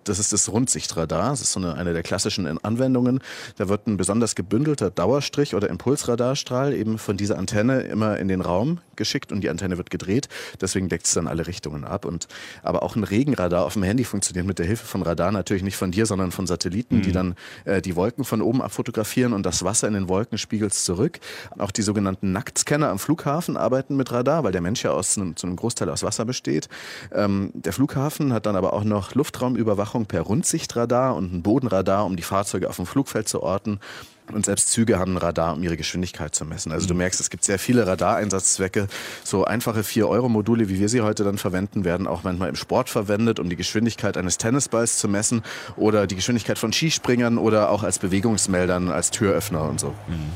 Das 0.05 0.19
ist 0.19 0.33
das 0.33 0.51
Rundsichtradar. 0.51 1.31
Das 1.31 1.41
ist 1.41 1.53
so 1.53 1.61
eine, 1.61 1.75
eine 1.75 1.93
der 1.93 2.03
klassischen 2.03 2.47
Anwendungen. 2.65 3.21
Da 3.57 3.69
wird 3.69 3.87
ein 3.87 3.97
besonders 3.97 4.35
gebündelter 4.35 4.91
Dauerstrich 4.91 5.55
oder 5.55 5.69
Impulsradarstrahl 5.69 6.73
eben 6.73 6.99
von 6.99 7.17
dieser 7.17 7.39
Antenne 7.39 7.83
immer 7.83 8.19
in 8.19 8.29
den 8.29 8.41
Raum 8.41 8.81
geschickt 8.97 9.33
und 9.33 9.43
die 9.43 9.51
Antenne 9.51 9.79
wird 9.79 9.91
gedreht. 9.91 10.29
Deswegen 10.61 10.89
deckt 10.89 11.07
es 11.07 11.15
dann 11.15 11.27
alle 11.27 11.47
Richtungen 11.47 11.85
ab. 11.85 12.05
Und, 12.05 12.29
aber 12.63 12.83
auch 12.83 12.97
ein 12.97 13.05
Regenradar 13.05 13.65
auf 13.65 13.75
dem 13.75 13.83
Handy 13.83 14.05
funktioniert 14.05 14.47
mit 14.47 14.59
der 14.59 14.67
Hilfe 14.67 14.87
von 14.87 15.03
Radar 15.03 15.33
natürlich 15.33 15.63
nicht 15.63 15.77
von 15.77 15.91
dir, 15.91 16.07
sondern 16.07 16.33
von 16.33 16.47
Satelliten, 16.47 16.97
mhm. 16.97 17.03
die 17.03 17.13
dann 17.13 17.35
äh, 17.65 17.83
die 17.83 17.97
Wolken 17.97 18.25
von 18.25 18.43
oben 18.43 18.63
abfotografieren 18.63 19.33
und 19.33 19.45
das 19.45 19.65
Wasser 19.65 19.87
in 19.89 19.95
den 19.95 20.09
Wolken 20.09 20.39
spiegelt 20.39 20.75
zurück. 20.75 21.21
Auch 21.59 21.71
die 21.71 21.83
sogenannten 21.83 22.33
Nacktscanner 22.33 22.89
am 22.89 22.99
Flughafen 22.99 23.57
arbeiten 23.57 23.97
mit 23.97 24.11
Radar, 24.13 24.45
weil 24.45 24.53
der 24.53 24.61
Mensch 24.61 24.83
ja 24.83 24.91
aus, 24.91 25.13
zu 25.13 25.21
einem 25.21 25.57
Großteil 25.57 25.89
aus 25.91 26.03
Wasser 26.03 26.25
besteht. 26.25 26.69
Ähm, 27.13 27.51
der 27.55 27.73
Flughafen 27.73 28.33
hat 28.33 28.47
dann 28.47 28.57
aber 28.57 28.73
auch 28.73 28.85
noch 28.85 29.15
Luftraumüberwachung 29.15 29.90
Überwachung 29.91 30.07
per 30.07 30.23
Rundsichtradar 30.23 31.17
und 31.17 31.33
ein 31.33 31.43
Bodenradar, 31.43 32.07
um 32.07 32.17
die 32.17 32.23
Fahrzeuge 32.23 32.69
auf 32.69 32.77
dem 32.77 32.87
Flugfeld 32.87 33.29
zu 33.29 33.43
orten. 33.43 33.81
Und 34.33 34.45
selbst 34.45 34.69
Züge 34.69 35.01
haben 35.01 35.15
ein 35.15 35.17
Radar, 35.17 35.55
um 35.55 35.63
ihre 35.65 35.77
Geschwindigkeit 35.77 36.33
zu 36.37 36.45
messen. 36.45 36.71
Also 36.71 36.87
du 36.87 36.95
mhm. 36.95 36.99
merkst, 36.99 37.21
es 37.21 37.31
gibt 37.31 37.43
sehr 37.43 37.59
viele 37.59 37.89
Radareinsatzzwecke. 37.89 38.87
So 39.25 39.45
einfache 39.45 39.81
4-Euro-Module, 39.81 40.69
wie 40.69 40.79
wir 40.79 40.89
sie 40.89 41.01
heute 41.01 41.25
dann 41.25 41.37
verwenden, 41.37 41.85
werden 41.85 42.07
auch 42.07 42.23
manchmal 42.23 42.49
im 42.49 42.55
Sport 42.55 42.89
verwendet, 42.89 43.41
um 43.41 43.51
die 43.51 43.57
Geschwindigkeit 43.57 44.17
eines 44.17 44.39
Tennisballs 44.39 44.99
zu 44.99 45.09
messen 45.09 45.43
oder 45.77 46.07
die 46.07 46.15
Geschwindigkeit 46.15 46.59
von 46.59 46.73
Skispringern 46.73 47.39
oder 47.39 47.71
auch 47.71 47.83
als 47.83 47.99
Bewegungsmeldern, 47.99 48.93
als 48.93 49.11
Türöffner 49.11 49.69
und 49.69 49.81
so. 49.81 49.89
Mhm. 49.89 50.31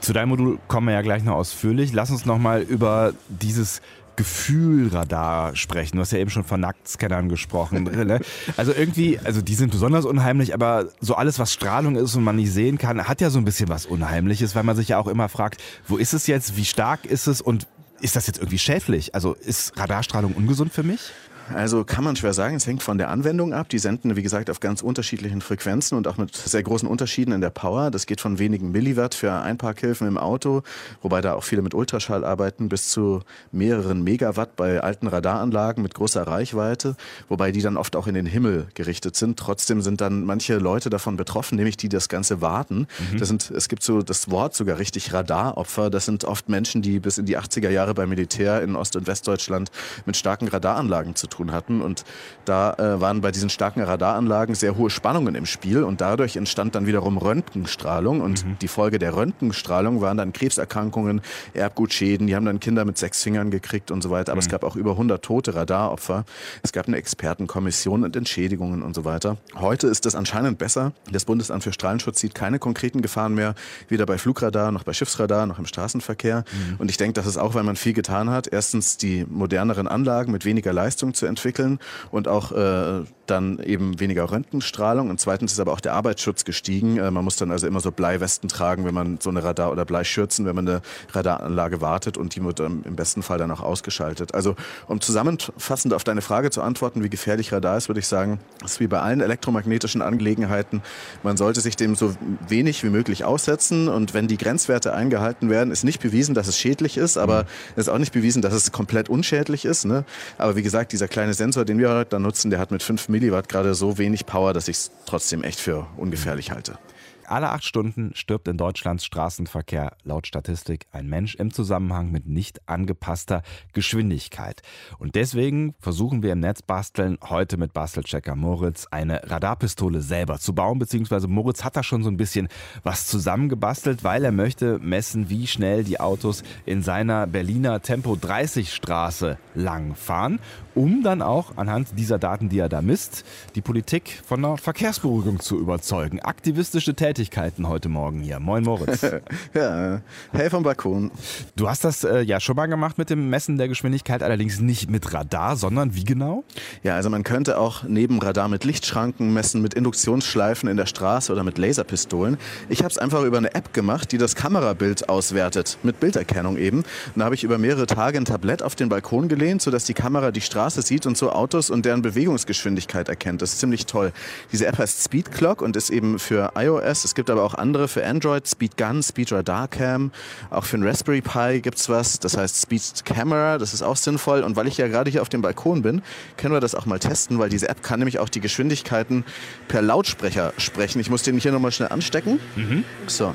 Zu 0.00 0.12
deinem 0.12 0.30
Modul 0.30 0.58
kommen 0.66 0.88
wir 0.88 0.94
ja 0.94 1.02
gleich 1.02 1.22
noch 1.22 1.36
ausführlich. 1.36 1.92
Lass 1.92 2.10
uns 2.10 2.26
noch 2.26 2.38
mal 2.38 2.62
über 2.62 3.14
dieses 3.28 3.80
Gefühlradar 4.16 5.56
sprechen. 5.56 5.96
Du 5.96 6.02
hast 6.02 6.12
ja 6.12 6.18
eben 6.18 6.30
schon 6.30 6.44
von 6.44 6.60
Nacktscannern 6.60 7.28
gesprochen. 7.28 7.84
ne? 8.06 8.20
Also 8.56 8.72
irgendwie, 8.72 9.18
also 9.22 9.42
die 9.42 9.54
sind 9.54 9.70
besonders 9.70 10.04
unheimlich, 10.04 10.54
aber 10.54 10.88
so 11.00 11.14
alles, 11.14 11.38
was 11.38 11.52
Strahlung 11.52 11.96
ist 11.96 12.14
und 12.14 12.24
man 12.24 12.36
nicht 12.36 12.52
sehen 12.52 12.78
kann, 12.78 13.06
hat 13.06 13.20
ja 13.20 13.30
so 13.30 13.38
ein 13.38 13.44
bisschen 13.44 13.68
was 13.68 13.86
Unheimliches, 13.86 14.54
weil 14.54 14.62
man 14.62 14.76
sich 14.76 14.88
ja 14.88 14.98
auch 14.98 15.06
immer 15.06 15.28
fragt, 15.28 15.62
wo 15.88 15.96
ist 15.96 16.14
es 16.14 16.26
jetzt, 16.26 16.56
wie 16.56 16.64
stark 16.64 17.04
ist 17.04 17.26
es 17.26 17.40
und 17.40 17.66
ist 18.00 18.16
das 18.16 18.26
jetzt 18.26 18.38
irgendwie 18.38 18.58
schädlich? 18.58 19.14
Also 19.14 19.34
ist 19.34 19.78
Radarstrahlung 19.78 20.32
ungesund 20.34 20.72
für 20.72 20.82
mich? 20.82 21.12
Also 21.52 21.84
kann 21.84 22.04
man 22.04 22.16
schwer 22.16 22.32
sagen, 22.32 22.56
es 22.56 22.66
hängt 22.66 22.82
von 22.82 22.98
der 22.98 23.10
Anwendung 23.10 23.52
ab. 23.52 23.68
Die 23.68 23.78
senden, 23.78 24.16
wie 24.16 24.22
gesagt, 24.22 24.48
auf 24.48 24.60
ganz 24.60 24.82
unterschiedlichen 24.82 25.40
Frequenzen 25.40 25.96
und 25.96 26.08
auch 26.08 26.16
mit 26.16 26.34
sehr 26.34 26.62
großen 26.62 26.88
Unterschieden 26.88 27.32
in 27.32 27.40
der 27.40 27.50
Power. 27.50 27.90
Das 27.90 28.06
geht 28.06 28.20
von 28.20 28.38
wenigen 28.38 28.72
Milliwatt 28.72 29.14
für 29.14 29.32
Einparkhilfen 29.32 30.06
im 30.06 30.16
Auto, 30.16 30.62
wobei 31.02 31.20
da 31.20 31.34
auch 31.34 31.44
viele 31.44 31.62
mit 31.62 31.74
Ultraschall 31.74 32.24
arbeiten, 32.24 32.68
bis 32.68 32.88
zu 32.88 33.20
mehreren 33.52 34.02
Megawatt 34.02 34.56
bei 34.56 34.80
alten 34.80 35.06
Radaranlagen 35.06 35.82
mit 35.82 35.94
großer 35.94 36.26
Reichweite, 36.26 36.96
wobei 37.28 37.52
die 37.52 37.62
dann 37.62 37.76
oft 37.76 37.96
auch 37.96 38.06
in 38.06 38.14
den 38.14 38.26
Himmel 38.26 38.68
gerichtet 38.74 39.16
sind. 39.16 39.38
Trotzdem 39.38 39.82
sind 39.82 40.00
dann 40.00 40.24
manche 40.24 40.56
Leute 40.58 40.88
davon 40.88 41.16
betroffen, 41.16 41.56
nämlich 41.56 41.76
die 41.76 41.88
das 41.88 42.08
Ganze 42.08 42.40
warten. 42.40 42.86
Mhm. 43.12 43.18
Das 43.18 43.28
sind, 43.28 43.50
es 43.50 43.68
gibt 43.68 43.82
so 43.82 44.02
das 44.02 44.30
Wort 44.30 44.54
sogar 44.54 44.78
richtig 44.78 45.12
Radaropfer. 45.12 45.90
Das 45.90 46.06
sind 46.06 46.24
oft 46.24 46.48
Menschen, 46.48 46.80
die 46.80 47.00
bis 47.00 47.18
in 47.18 47.26
die 47.26 47.38
80er 47.38 47.70
Jahre 47.70 47.94
beim 47.94 48.08
Militär 48.08 48.62
in 48.62 48.76
Ost- 48.76 48.96
und 48.96 49.06
Westdeutschland 49.06 49.70
mit 50.06 50.16
starken 50.16 50.48
Radaranlagen 50.48 51.14
zu 51.14 51.26
tun 51.26 51.33
hatten. 51.52 51.80
Und 51.80 52.04
da 52.44 52.74
äh, 52.74 53.00
waren 53.00 53.20
bei 53.20 53.30
diesen 53.30 53.50
starken 53.50 53.82
Radaranlagen 53.82 54.54
sehr 54.54 54.76
hohe 54.76 54.90
Spannungen 54.90 55.34
im 55.34 55.46
Spiel 55.46 55.82
und 55.82 56.00
dadurch 56.00 56.36
entstand 56.36 56.74
dann 56.74 56.86
wiederum 56.86 57.18
Röntgenstrahlung. 57.18 58.20
Und 58.20 58.44
mhm. 58.44 58.58
die 58.60 58.68
Folge 58.68 58.98
der 58.98 59.16
Röntgenstrahlung 59.16 60.00
waren 60.00 60.16
dann 60.16 60.32
Krebserkrankungen, 60.32 61.20
Erbgutschäden. 61.52 62.26
Die 62.26 62.36
haben 62.36 62.46
dann 62.46 62.60
Kinder 62.60 62.84
mit 62.84 62.98
sechs 62.98 63.22
Fingern 63.22 63.50
gekriegt 63.50 63.90
und 63.90 64.02
so 64.02 64.10
weiter. 64.10 64.32
Aber 64.32 64.36
mhm. 64.36 64.46
es 64.46 64.48
gab 64.48 64.64
auch 64.64 64.76
über 64.76 64.92
100 64.92 65.22
tote 65.24 65.54
Radaropfer. 65.54 66.24
Es 66.62 66.72
gab 66.72 66.86
eine 66.86 66.96
Expertenkommission 66.96 68.04
und 68.04 68.14
Entschädigungen 68.14 68.82
und 68.82 68.94
so 68.94 69.04
weiter. 69.04 69.36
Heute 69.56 69.88
ist 69.88 70.06
es 70.06 70.14
anscheinend 70.14 70.58
besser. 70.58 70.92
Das 71.10 71.24
Bundesamt 71.24 71.64
für 71.64 71.72
Strahlenschutz 71.72 72.20
sieht 72.20 72.34
keine 72.34 72.58
konkreten 72.58 73.02
Gefahren 73.02 73.34
mehr, 73.34 73.54
weder 73.88 74.06
bei 74.06 74.18
Flugradar 74.18 74.70
noch 74.70 74.84
bei 74.84 74.92
Schiffsradar 74.92 75.46
noch 75.46 75.58
im 75.58 75.66
Straßenverkehr. 75.66 76.44
Mhm. 76.50 76.76
Und 76.78 76.90
ich 76.90 76.96
denke, 76.96 77.14
das 77.14 77.26
ist 77.26 77.38
auch, 77.38 77.54
weil 77.54 77.64
man 77.64 77.76
viel 77.76 77.92
getan 77.92 78.30
hat. 78.30 78.46
Erstens 78.46 78.96
die 78.96 79.24
moderneren 79.28 79.88
Anlagen 79.88 80.30
mit 80.30 80.44
weniger 80.44 80.72
Leistung 80.72 81.14
zu 81.14 81.23
zu 81.23 81.23
entwickeln 81.26 81.78
und 82.10 82.28
auch 82.28 82.52
äh, 82.52 83.04
dann 83.26 83.58
eben 83.58 84.00
weniger 84.00 84.30
Röntgenstrahlung 84.30 85.10
und 85.10 85.20
zweitens 85.20 85.52
ist 85.52 85.60
aber 85.60 85.72
auch 85.72 85.80
der 85.80 85.94
Arbeitsschutz 85.94 86.44
gestiegen. 86.44 86.98
Äh, 86.98 87.10
man 87.10 87.24
muss 87.24 87.36
dann 87.36 87.50
also 87.50 87.66
immer 87.66 87.80
so 87.80 87.90
Bleiwesten 87.90 88.48
tragen, 88.48 88.84
wenn 88.84 88.94
man 88.94 89.18
so 89.20 89.30
eine 89.30 89.42
Radar- 89.42 89.72
oder 89.72 89.84
Bleischürzen, 89.84 90.46
wenn 90.46 90.56
man 90.56 90.68
eine 90.68 90.82
Radaranlage 91.12 91.80
wartet 91.80 92.16
und 92.16 92.34
die 92.34 92.44
wird 92.44 92.60
dann 92.60 92.82
im 92.84 92.96
besten 92.96 93.22
Fall 93.22 93.38
dann 93.38 93.50
auch 93.50 93.60
ausgeschaltet. 93.60 94.34
Also 94.34 94.56
um 94.86 95.00
zusammenfassend 95.00 95.94
auf 95.94 96.04
deine 96.04 96.20
Frage 96.20 96.50
zu 96.50 96.62
antworten, 96.62 97.02
wie 97.02 97.08
gefährlich 97.08 97.52
Radar 97.52 97.76
ist, 97.76 97.88
würde 97.88 98.00
ich 98.00 98.06
sagen, 98.06 98.38
es 98.64 98.72
ist 98.72 98.80
wie 98.80 98.86
bei 98.86 99.00
allen 99.00 99.20
elektromagnetischen 99.20 100.02
Angelegenheiten. 100.02 100.82
Man 101.22 101.36
sollte 101.36 101.60
sich 101.60 101.76
dem 101.76 101.94
so 101.94 102.14
wenig 102.48 102.82
wie 102.84 102.90
möglich 102.90 103.24
aussetzen 103.24 103.88
und 103.88 104.14
wenn 104.14 104.28
die 104.28 104.36
Grenzwerte 104.36 104.92
eingehalten 104.92 105.50
werden, 105.50 105.70
ist 105.70 105.84
nicht 105.84 106.00
bewiesen, 106.00 106.34
dass 106.34 106.48
es 106.48 106.58
schädlich 106.58 106.96
ist, 106.96 107.16
aber 107.16 107.42
mhm. 107.42 107.48
es 107.76 107.86
ist 107.86 107.88
auch 107.88 107.98
nicht 107.98 108.12
bewiesen, 108.12 108.42
dass 108.42 108.52
es 108.52 108.72
komplett 108.72 109.08
unschädlich 109.08 109.64
ist. 109.64 109.84
Ne? 109.84 110.04
Aber 110.38 110.56
wie 110.56 110.62
gesagt, 110.62 110.92
dieser 110.92 111.08
kleine 111.08 111.34
Sensor, 111.34 111.64
den 111.64 111.78
wir 111.78 111.90
heute 111.90 112.10
da 112.10 112.18
nutzen, 112.18 112.50
der 112.50 112.58
hat 112.58 112.70
mit 112.70 112.82
5 112.82 113.08
Milliwatt 113.14 113.48
gerade 113.48 113.76
so 113.76 113.96
wenig 113.96 114.26
Power, 114.26 114.52
dass 114.52 114.66
ich 114.66 114.76
es 114.76 114.90
trotzdem 115.06 115.44
echt 115.44 115.60
für 115.60 115.86
ungefährlich 115.96 116.50
halte. 116.50 116.78
Alle 117.26 117.50
acht 117.50 117.64
Stunden 117.64 118.12
stirbt 118.14 118.48
in 118.48 118.58
Deutschlands 118.58 119.04
Straßenverkehr 119.04 119.96
laut 120.02 120.26
Statistik 120.26 120.86
ein 120.92 121.08
Mensch 121.08 121.34
im 121.34 121.52
Zusammenhang 121.52 122.10
mit 122.10 122.26
nicht 122.26 122.68
angepasster 122.68 123.42
Geschwindigkeit. 123.72 124.60
Und 124.98 125.14
deswegen 125.14 125.74
versuchen 125.78 126.22
wir 126.22 126.32
im 126.32 126.40
Netz 126.40 126.60
basteln 126.60 127.18
heute 127.22 127.56
mit 127.56 127.72
Bastelchecker 127.72 128.36
Moritz 128.36 128.86
eine 128.90 129.30
Radarpistole 129.30 130.02
selber 130.02 130.38
zu 130.38 130.54
bauen, 130.54 130.78
beziehungsweise 130.78 131.28
Moritz 131.28 131.64
hat 131.64 131.76
da 131.76 131.82
schon 131.82 132.02
so 132.02 132.10
ein 132.10 132.16
bisschen 132.16 132.48
was 132.82 133.06
zusammengebastelt, 133.06 134.04
weil 134.04 134.24
er 134.24 134.32
möchte 134.32 134.78
messen, 134.80 135.30
wie 135.30 135.46
schnell 135.46 135.84
die 135.84 136.00
Autos 136.00 136.42
in 136.66 136.82
seiner 136.82 137.26
Berliner 137.26 137.80
Tempo 137.80 138.16
30 138.16 138.72
Straße 138.72 139.38
lang 139.54 139.94
fahren, 139.94 140.40
um 140.74 141.02
dann 141.02 141.22
auch 141.22 141.56
anhand 141.56 141.98
dieser 141.98 142.18
Daten, 142.18 142.48
die 142.48 142.58
er 142.58 142.68
da 142.68 142.82
misst, 142.82 143.24
die 143.54 143.60
Politik 143.60 144.22
von 144.26 144.44
einer 144.44 144.56
Verkehrsberuhigung 144.56 145.40
zu 145.40 145.58
überzeugen. 145.58 146.20
Aktivistische 146.20 146.94
Tätigkeit 146.94 147.14
Tätigkeiten 147.14 147.68
heute 147.68 147.88
Morgen 147.88 148.20
hier. 148.22 148.40
Moin 148.40 148.64
Moritz. 148.64 149.02
ja, 149.54 150.00
hey 150.32 150.50
vom 150.50 150.62
Balkon. 150.62 151.10
Du 151.54 151.68
hast 151.68 151.84
das 151.84 152.02
äh, 152.02 152.22
ja 152.22 152.40
schon 152.40 152.56
mal 152.56 152.66
gemacht 152.66 152.98
mit 152.98 153.10
dem 153.10 153.28
Messen 153.28 153.56
der 153.56 153.68
Geschwindigkeit, 153.68 154.22
allerdings 154.22 154.58
nicht 154.58 154.90
mit 154.90 155.12
Radar, 155.12 155.56
sondern 155.56 155.94
wie 155.94 156.04
genau? 156.04 156.42
Ja, 156.82 156.94
also 156.94 157.10
man 157.10 157.22
könnte 157.22 157.58
auch 157.58 157.84
neben 157.84 158.20
Radar 158.20 158.48
mit 158.48 158.64
Lichtschranken 158.64 159.32
messen, 159.32 159.62
mit 159.62 159.74
Induktionsschleifen 159.74 160.68
in 160.68 160.76
der 160.76 160.86
Straße 160.86 161.30
oder 161.30 161.44
mit 161.44 161.56
Laserpistolen. 161.56 162.36
Ich 162.68 162.80
habe 162.80 162.90
es 162.90 162.98
einfach 162.98 163.22
über 163.22 163.38
eine 163.38 163.54
App 163.54 163.72
gemacht, 163.72 164.10
die 164.10 164.18
das 164.18 164.34
Kamerabild 164.34 165.08
auswertet, 165.08 165.78
mit 165.82 166.00
Bilderkennung 166.00 166.56
eben. 166.56 166.78
Und 166.78 166.86
da 167.16 167.26
habe 167.26 167.34
ich 167.34 167.44
über 167.44 167.58
mehrere 167.58 167.86
Tage 167.86 168.18
ein 168.18 168.24
Tablett 168.24 168.62
auf 168.62 168.74
den 168.74 168.88
Balkon 168.88 169.28
gelehnt, 169.28 169.62
sodass 169.62 169.84
die 169.84 169.94
Kamera 169.94 170.30
die 170.30 170.40
Straße 170.40 170.63
sieht 170.70 171.06
und 171.06 171.16
so 171.16 171.30
Autos 171.30 171.70
und 171.70 171.84
deren 171.84 172.02
Bewegungsgeschwindigkeit 172.02 173.08
erkennt. 173.08 173.40
Das 173.40 173.52
ist 173.52 173.60
ziemlich 173.60 173.86
toll. 173.86 174.12
Diese 174.52 174.66
App 174.66 174.78
heißt 174.78 175.02
Speed 175.02 175.32
Clock 175.32 175.62
und 175.62 175.76
ist 175.76 175.90
eben 175.90 176.18
für 176.18 176.52
iOS 176.56 177.04
es 177.04 177.14
gibt 177.14 177.30
aber 177.30 177.42
auch 177.42 177.54
andere 177.54 177.86
für 177.88 178.04
Android, 178.06 178.46
Speed 178.48 178.76
Gun, 178.76 179.02
Speed 179.02 179.32
Radar 179.32 179.68
Cam. 179.68 180.10
Auch 180.50 180.64
für 180.64 180.78
ein 180.78 180.82
Raspberry 180.82 181.20
Pi 181.20 181.60
gibt 181.60 181.78
es 181.78 181.88
was, 181.88 182.18
das 182.18 182.36
heißt 182.36 182.62
Speed 182.62 183.04
Camera, 183.04 183.58
das 183.58 183.74
ist 183.74 183.82
auch 183.82 183.96
sinnvoll. 183.96 184.42
Und 184.42 184.56
weil 184.56 184.66
ich 184.66 184.78
ja 184.78 184.88
gerade 184.88 185.10
hier 185.10 185.22
auf 185.22 185.28
dem 185.28 185.42
Balkon 185.42 185.82
bin, 185.82 186.02
können 186.36 186.54
wir 186.54 186.60
das 186.60 186.74
auch 186.74 186.86
mal 186.86 186.98
testen, 186.98 187.38
weil 187.38 187.50
diese 187.50 187.68
App 187.68 187.82
kann 187.82 187.98
nämlich 187.98 188.18
auch 188.18 188.28
die 188.28 188.40
Geschwindigkeiten 188.40 189.24
per 189.68 189.82
Lautsprecher 189.82 190.52
sprechen. 190.56 191.00
Ich 191.00 191.10
muss 191.10 191.22
den 191.22 191.38
hier 191.38 191.52
nochmal 191.52 191.72
schnell 191.72 191.88
anstecken. 191.88 192.40
Mhm. 192.56 192.84
So. 193.06 193.34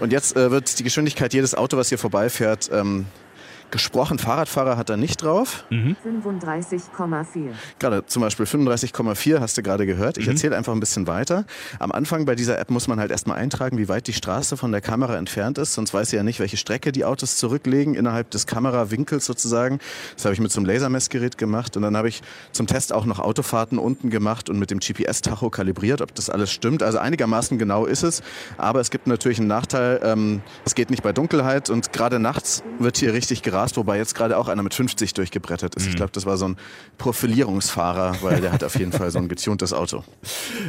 Und 0.00 0.12
jetzt 0.12 0.34
äh, 0.36 0.50
wird 0.50 0.78
die 0.78 0.82
Geschwindigkeit 0.82 1.34
jedes 1.34 1.54
Auto, 1.54 1.76
was 1.76 1.90
hier 1.90 1.98
vorbeifährt, 1.98 2.70
ähm, 2.72 3.06
Gesprochen, 3.70 4.18
Fahrradfahrer 4.18 4.76
hat 4.76 4.90
er 4.90 4.96
nicht 4.96 5.22
drauf. 5.22 5.64
Mhm. 5.70 5.96
35,4. 6.04 7.50
Gerade 7.78 8.04
zum 8.06 8.22
Beispiel 8.22 8.44
35,4 8.44 9.40
hast 9.40 9.56
du 9.56 9.62
gerade 9.62 9.86
gehört. 9.86 10.18
Ich 10.18 10.26
mhm. 10.26 10.32
erzähle 10.32 10.56
einfach 10.56 10.72
ein 10.72 10.80
bisschen 10.80 11.06
weiter. 11.06 11.44
Am 11.78 11.92
Anfang 11.92 12.24
bei 12.24 12.34
dieser 12.34 12.58
App 12.58 12.70
muss 12.70 12.88
man 12.88 12.98
halt 12.98 13.12
erstmal 13.12 13.38
eintragen, 13.38 13.78
wie 13.78 13.88
weit 13.88 14.08
die 14.08 14.12
Straße 14.12 14.56
von 14.56 14.72
der 14.72 14.80
Kamera 14.80 15.16
entfernt 15.16 15.58
ist. 15.58 15.74
Sonst 15.74 15.94
weiß 15.94 16.10
sie 16.10 16.16
ja 16.16 16.24
nicht, 16.24 16.40
welche 16.40 16.56
Strecke 16.56 16.90
die 16.90 17.04
Autos 17.04 17.36
zurücklegen 17.36 17.94
innerhalb 17.94 18.30
des 18.30 18.46
Kamerawinkels 18.46 19.24
sozusagen. 19.24 19.78
Das 20.16 20.24
habe 20.24 20.34
ich 20.34 20.40
mit 20.40 20.50
so 20.50 20.58
einem 20.58 20.66
Lasermessgerät 20.66 21.38
gemacht. 21.38 21.76
Und 21.76 21.82
dann 21.82 21.96
habe 21.96 22.08
ich 22.08 22.22
zum 22.50 22.66
Test 22.66 22.92
auch 22.92 23.04
noch 23.04 23.20
Autofahrten 23.20 23.78
unten 23.78 24.10
gemacht 24.10 24.50
und 24.50 24.58
mit 24.58 24.72
dem 24.72 24.80
GPS-Tacho 24.80 25.48
kalibriert, 25.50 26.00
ob 26.02 26.14
das 26.16 26.28
alles 26.28 26.50
stimmt. 26.50 26.82
Also 26.82 26.98
einigermaßen 26.98 27.56
genau 27.56 27.86
ist 27.86 28.02
es. 28.02 28.22
Aber 28.58 28.80
es 28.80 28.90
gibt 28.90 29.06
natürlich 29.06 29.38
einen 29.38 29.48
Nachteil. 29.48 30.00
Ähm, 30.02 30.42
es 30.64 30.74
geht 30.74 30.90
nicht 30.90 31.04
bei 31.04 31.12
Dunkelheit 31.12 31.70
und 31.70 31.92
gerade 31.92 32.18
nachts 32.18 32.64
wird 32.80 32.96
hier 32.96 33.12
richtig 33.12 33.42
geraten 33.42 33.59
gerast, 33.60 33.76
wobei 33.76 33.98
jetzt 33.98 34.14
gerade 34.14 34.38
auch 34.38 34.48
einer 34.48 34.62
mit 34.62 34.74
50 34.74 35.14
durchgebrettert 35.14 35.74
ist. 35.74 35.84
Mhm. 35.84 35.90
Ich 35.90 35.96
glaube, 35.96 36.12
das 36.12 36.26
war 36.26 36.36
so 36.36 36.48
ein 36.48 36.56
Profilierungsfahrer, 36.98 38.16
weil 38.22 38.40
der 38.40 38.52
hat 38.52 38.64
auf 38.64 38.78
jeden 38.78 38.92
Fall 38.92 39.10
so 39.10 39.18
ein 39.18 39.28
getuntes 39.28 39.72
Auto. 39.72 40.04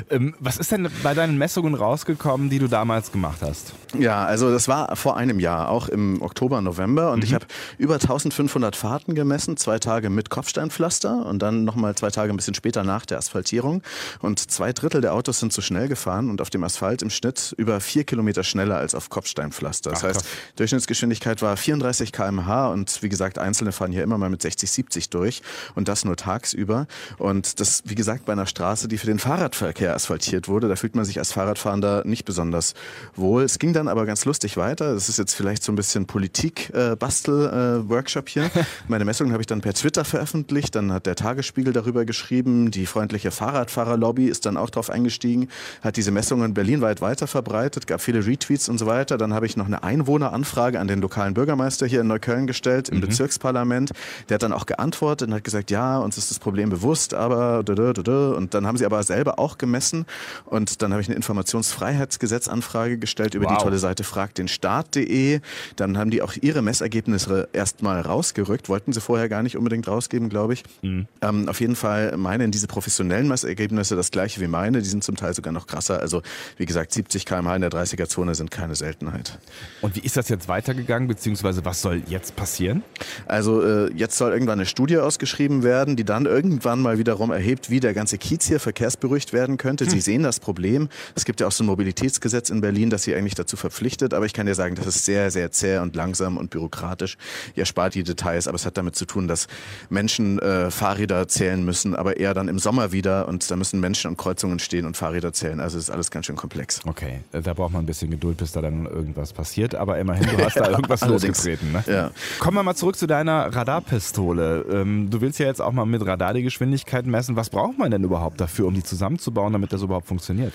Ähm, 0.10 0.36
was 0.40 0.58
ist 0.58 0.72
denn 0.72 0.90
bei 1.04 1.14
deinen 1.14 1.38
Messungen 1.38 1.74
rausgekommen, 1.74 2.50
die 2.50 2.60
du 2.60 2.68
damals 2.68 3.12
gemacht 3.12 3.40
hast? 3.42 3.74
Ja, 3.98 4.26
also 4.26 4.52
das 4.52 4.68
war 4.68 4.96
vor 4.96 5.18
einem 5.18 5.40
Jahr, 5.40 5.70
auch 5.70 5.88
im 5.88 6.22
Oktober, 6.22 6.62
November. 6.62 7.12
Und 7.12 7.20
mhm. 7.20 7.24
ich 7.24 7.34
habe 7.34 7.46
über 7.78 7.96
1500 7.96 8.76
Fahrten 8.76 9.16
gemessen, 9.16 9.58
zwei 9.58 9.80
Tage 9.80 10.10
mit 10.10 10.30
Kopfsteinpflaster 10.30 11.26
und 11.26 11.40
dann 11.40 11.64
nochmal 11.64 11.96
zwei 11.96 12.10
Tage 12.10 12.34
ein 12.34 12.38
bisschen 12.38 12.56
später 12.56 12.84
nach 12.84 13.06
der 13.06 13.18
Asphaltierung. 13.18 13.82
Und 14.20 14.40
zwei 14.52 14.74
Drittel 14.74 15.02
der 15.02 15.14
Autos 15.14 15.40
sind 15.40 15.54
zu 15.54 15.62
schnell 15.62 15.88
gefahren 15.88 16.30
und 16.30 16.42
auf 16.42 16.50
dem 16.50 16.64
Asphalt 16.64 17.02
im 17.02 17.10
Schnitt 17.10 17.54
über 17.58 17.80
vier 17.80 18.04
Kilometer 18.04 18.44
schneller 18.44 18.78
als 18.78 18.96
auf 18.96 19.10
Kopfsteinpflaster. 19.10 19.92
Das 19.92 20.04
Ach, 20.04 20.10
heißt, 20.10 20.26
Durchschnittsgeschwindigkeit 20.56 21.42
war 21.42 21.58
34 21.58 22.12
km/h 22.12 22.68
und 22.70 22.81
und 22.82 23.04
wie 23.04 23.10
gesagt, 23.10 23.38
Einzelne 23.38 23.74
fahren 23.74 23.92
hier 23.92 24.02
immer 24.02 24.18
mal 24.18 24.32
mit 24.32 24.42
60, 24.42 24.72
70 24.72 25.12
durch 25.12 25.44
und 25.76 25.88
das 25.88 26.04
nur 26.04 26.16
tagsüber. 26.16 26.88
Und 27.20 27.60
das, 27.60 27.84
wie 27.86 27.94
gesagt, 27.94 28.26
bei 28.26 28.34
einer 28.34 28.48
Straße, 28.48 28.88
die 28.88 28.98
für 28.98 29.06
den 29.06 29.20
Fahrradverkehr 29.20 29.94
asphaltiert 29.94 30.48
wurde, 30.48 30.68
da 30.68 30.76
fühlt 30.76 30.96
man 30.96 31.06
sich 31.06 31.20
als 31.20 31.32
Fahrradfahrender 31.32 32.02
nicht 32.06 32.26
besonders 32.26 32.74
wohl. 33.16 33.44
Es 33.44 33.60
ging 33.60 33.74
dann 33.74 33.88
aber 33.88 34.08
ganz 34.08 34.26
lustig 34.26 34.58
weiter. 34.58 34.96
Das 34.96 35.10
ist 35.10 35.20
jetzt 35.20 35.36
vielleicht 35.36 35.62
so 35.62 35.72
ein 35.72 35.76
bisschen 35.76 36.08
Politik-Bastel-Workshop 36.08 38.28
äh, 38.28 38.32
hier. 38.32 38.50
Meine 38.88 39.06
Messungen 39.06 39.34
habe 39.34 39.44
ich 39.44 39.48
dann 39.48 39.62
per 39.62 39.76
Twitter 39.76 40.04
veröffentlicht. 40.04 40.74
Dann 40.74 40.92
hat 40.92 41.06
der 41.06 41.14
Tagesspiegel 41.16 41.72
darüber 41.72 42.04
geschrieben. 42.04 42.72
Die 42.72 42.88
freundliche 42.88 43.30
Fahrradfahrerlobby 43.30 44.26
ist 44.26 44.48
dann 44.48 44.58
auch 44.58 44.72
drauf 44.72 44.90
eingestiegen, 44.90 45.50
hat 45.84 45.98
diese 45.98 46.10
Messungen 46.10 46.56
berlinweit 46.56 47.00
weiter 47.02 47.28
verbreitet, 47.28 47.86
gab 47.86 48.02
viele 48.02 48.26
Retweets 48.26 48.70
und 48.70 48.80
so 48.80 48.88
weiter. 48.88 49.20
Dann 49.20 49.36
habe 49.36 49.46
ich 49.46 49.56
noch 49.56 49.68
eine 49.68 49.84
Einwohneranfrage 49.84 50.80
an 50.80 50.88
den 50.88 51.00
lokalen 51.00 51.36
Bürgermeister 51.36 51.86
hier 51.86 52.02
in 52.02 52.08
Neukölln 52.08 52.48
gestellt 52.48 52.71
gestellt 52.72 52.90
im 52.90 52.98
mhm. 52.98 53.02
Bezirksparlament. 53.02 53.92
Der 54.30 54.36
hat 54.36 54.44
dann 54.44 54.54
auch 54.54 54.66
geantwortet 54.66 55.28
und 55.28 55.34
hat 55.34 55.44
gesagt, 55.44 55.72
ja, 55.72 56.00
uns 56.00 56.18
ist 56.18 56.32
das 56.32 56.40
Problem 56.40 56.70
bewusst, 56.70 57.14
aber 57.14 57.60
und 57.62 58.54
dann 58.54 58.68
haben 58.68 58.78
sie 58.78 58.86
aber 58.86 59.04
selber 59.04 59.40
auch 59.40 59.58
gemessen 59.58 60.06
und 60.46 60.82
dann 60.82 60.92
habe 60.92 61.02
ich 61.02 61.08
eine 61.08 61.16
Informationsfreiheitsgesetzanfrage 61.16 62.98
gestellt 62.98 63.36
über 63.36 63.46
wow. 63.46 63.58
die 63.58 63.64
tolle 63.64 63.78
Seite 63.78 64.04
fragdenstaat.de. 64.04 65.42
Dann 65.76 65.98
haben 65.98 66.12
die 66.12 66.22
auch 66.22 66.34
ihre 66.42 66.62
Messergebnisse 66.62 67.50
erstmal 67.54 68.02
rausgerückt, 68.02 68.70
wollten 68.70 68.94
sie 68.94 69.02
vorher 69.02 69.30
gar 69.30 69.44
nicht 69.44 69.58
unbedingt 69.58 69.88
rausgeben, 69.88 70.30
glaube 70.30 70.54
ich. 70.54 70.64
Mhm. 70.82 71.08
Ähm, 71.22 71.50
auf 71.50 71.60
jeden 71.62 71.76
Fall 71.76 72.18
meinen 72.18 72.52
diese 72.52 72.68
professionellen 72.68 73.28
Messergebnisse 73.28 73.96
das 73.96 74.12
gleiche 74.12 74.42
wie 74.42 74.48
meine, 74.48 74.82
die 74.82 74.90
sind 74.90 75.04
zum 75.04 75.16
Teil 75.16 75.34
sogar 75.34 75.54
noch 75.54 75.68
krasser. 75.68 76.00
Also 76.00 76.22
wie 76.58 76.66
gesagt, 76.66 76.92
70 76.94 77.26
km/h 77.26 77.56
in 77.56 77.62
der 77.62 77.72
30er-Zone 77.72 78.36
sind 78.36 78.52
keine 78.52 78.76
Seltenheit. 78.76 79.40
Und 79.82 79.96
wie 79.96 80.02
ist 80.02 80.18
das 80.18 80.30
jetzt 80.30 80.48
weitergegangen, 80.48 81.08
beziehungsweise 81.08 81.64
was 81.66 81.82
soll 81.82 82.04
jetzt 82.08 82.36
passieren? 82.36 82.61
Passieren? 82.62 82.84
Also 83.26 83.64
äh, 83.64 83.92
jetzt 83.94 84.18
soll 84.18 84.32
irgendwann 84.32 84.60
eine 84.60 84.66
Studie 84.66 84.98
ausgeschrieben 84.98 85.64
werden, 85.64 85.96
die 85.96 86.04
dann 86.04 86.26
irgendwann 86.26 86.82
mal 86.82 86.98
wiederum 86.98 87.32
erhebt, 87.32 87.70
wie 87.70 87.80
der 87.80 87.94
ganze 87.94 88.18
Kiez 88.18 88.48
hier 88.48 88.60
verkehrsberuhigt 88.60 89.34
werden 89.34 89.58
könnte. 89.58 89.86
Hm. 89.86 89.92
Sie 89.92 90.02
sehen 90.02 90.24
das 90.24 90.40
Problem. 90.40 90.90
Es 91.16 91.26
gibt 91.26 91.40
ja 91.40 91.48
auch 91.48 91.52
so 91.52 91.64
ein 91.64 91.68
Mobilitätsgesetz 91.68 92.50
in 92.50 92.62
Berlin, 92.62 92.90
das 92.90 93.04
sie 93.04 93.16
eigentlich 93.16 93.36
dazu 93.36 93.58
verpflichtet. 93.58 94.14
Aber 94.14 94.26
ich 94.26 94.34
kann 94.34 94.46
dir 94.46 94.56
sagen, 94.56 94.76
das 94.76 94.88
ist 94.88 95.06
sehr, 95.06 95.32
sehr 95.32 95.52
zäh 95.52 95.80
und 95.80 95.96
langsam 95.96 96.38
und 96.38 96.50
bürokratisch. 96.50 97.18
Ihr 97.56 97.66
spart 97.66 97.96
die 97.96 98.04
Details, 98.04 98.48
aber 98.48 98.56
es 98.56 98.66
hat 98.66 98.78
damit 98.78 98.96
zu 98.96 99.06
tun, 99.06 99.28
dass 99.28 99.48
Menschen 99.90 100.40
äh, 100.40 100.70
Fahrräder 100.70 101.28
zählen 101.28 101.64
müssen, 101.64 101.96
aber 101.96 102.18
eher 102.18 102.34
dann 102.34 102.48
im 102.48 102.60
Sommer 102.60 102.92
wieder. 102.92 103.28
Und 103.28 103.50
da 103.50 103.56
müssen 103.56 103.80
Menschen 103.80 104.10
an 104.10 104.18
Kreuzungen 104.18 104.60
stehen 104.60 104.86
und 104.86 104.98
Fahrräder 104.98 105.34
zählen. 105.34 105.60
Also 105.60 105.78
es 105.78 105.86
ist 105.86 105.90
alles 105.90 106.12
ganz 106.12 106.28
schön 106.28 106.36
komplex. 106.36 106.82
Okay, 106.86 107.22
da 107.32 107.54
braucht 107.54 107.74
man 107.74 107.84
ein 107.84 107.88
bisschen 107.88 108.12
Geduld, 108.12 108.38
bis 108.38 108.52
da 108.52 108.62
dann 108.62 108.86
irgendwas 108.86 109.34
passiert. 109.34 109.76
Aber 109.76 109.98
immerhin, 109.98 110.28
du 110.28 110.38
hast 110.46 110.58
da 110.58 110.70
irgendwas 110.70 111.02
losgetreten. 111.06 111.72
Ne? 111.72 111.84
Ja. 111.88 112.12
Kommen 112.52 112.60
wir 112.60 112.64
mal 112.64 112.76
zurück 112.76 112.98
zu 112.98 113.08
deiner 113.08 113.56
Radarpistole. 113.56 114.66
Ähm, 114.70 115.10
du 115.10 115.22
willst 115.22 115.40
ja 115.40 115.46
jetzt 115.46 115.62
auch 115.62 115.72
mal 115.72 115.86
mit 115.86 116.06
Radar 116.06 116.34
die 116.34 116.44
Geschwindigkeit 116.44 117.06
messen. 117.06 117.38
Was 117.38 117.50
braucht 117.50 117.78
man 117.78 117.92
denn 117.92 118.04
überhaupt 118.04 118.42
dafür, 118.42 118.68
um 118.68 118.74
die 118.74 118.84
zusammenzubauen, 118.84 119.54
damit 119.54 119.72
das 119.72 119.84
überhaupt 119.84 120.08
funktioniert? 120.08 120.52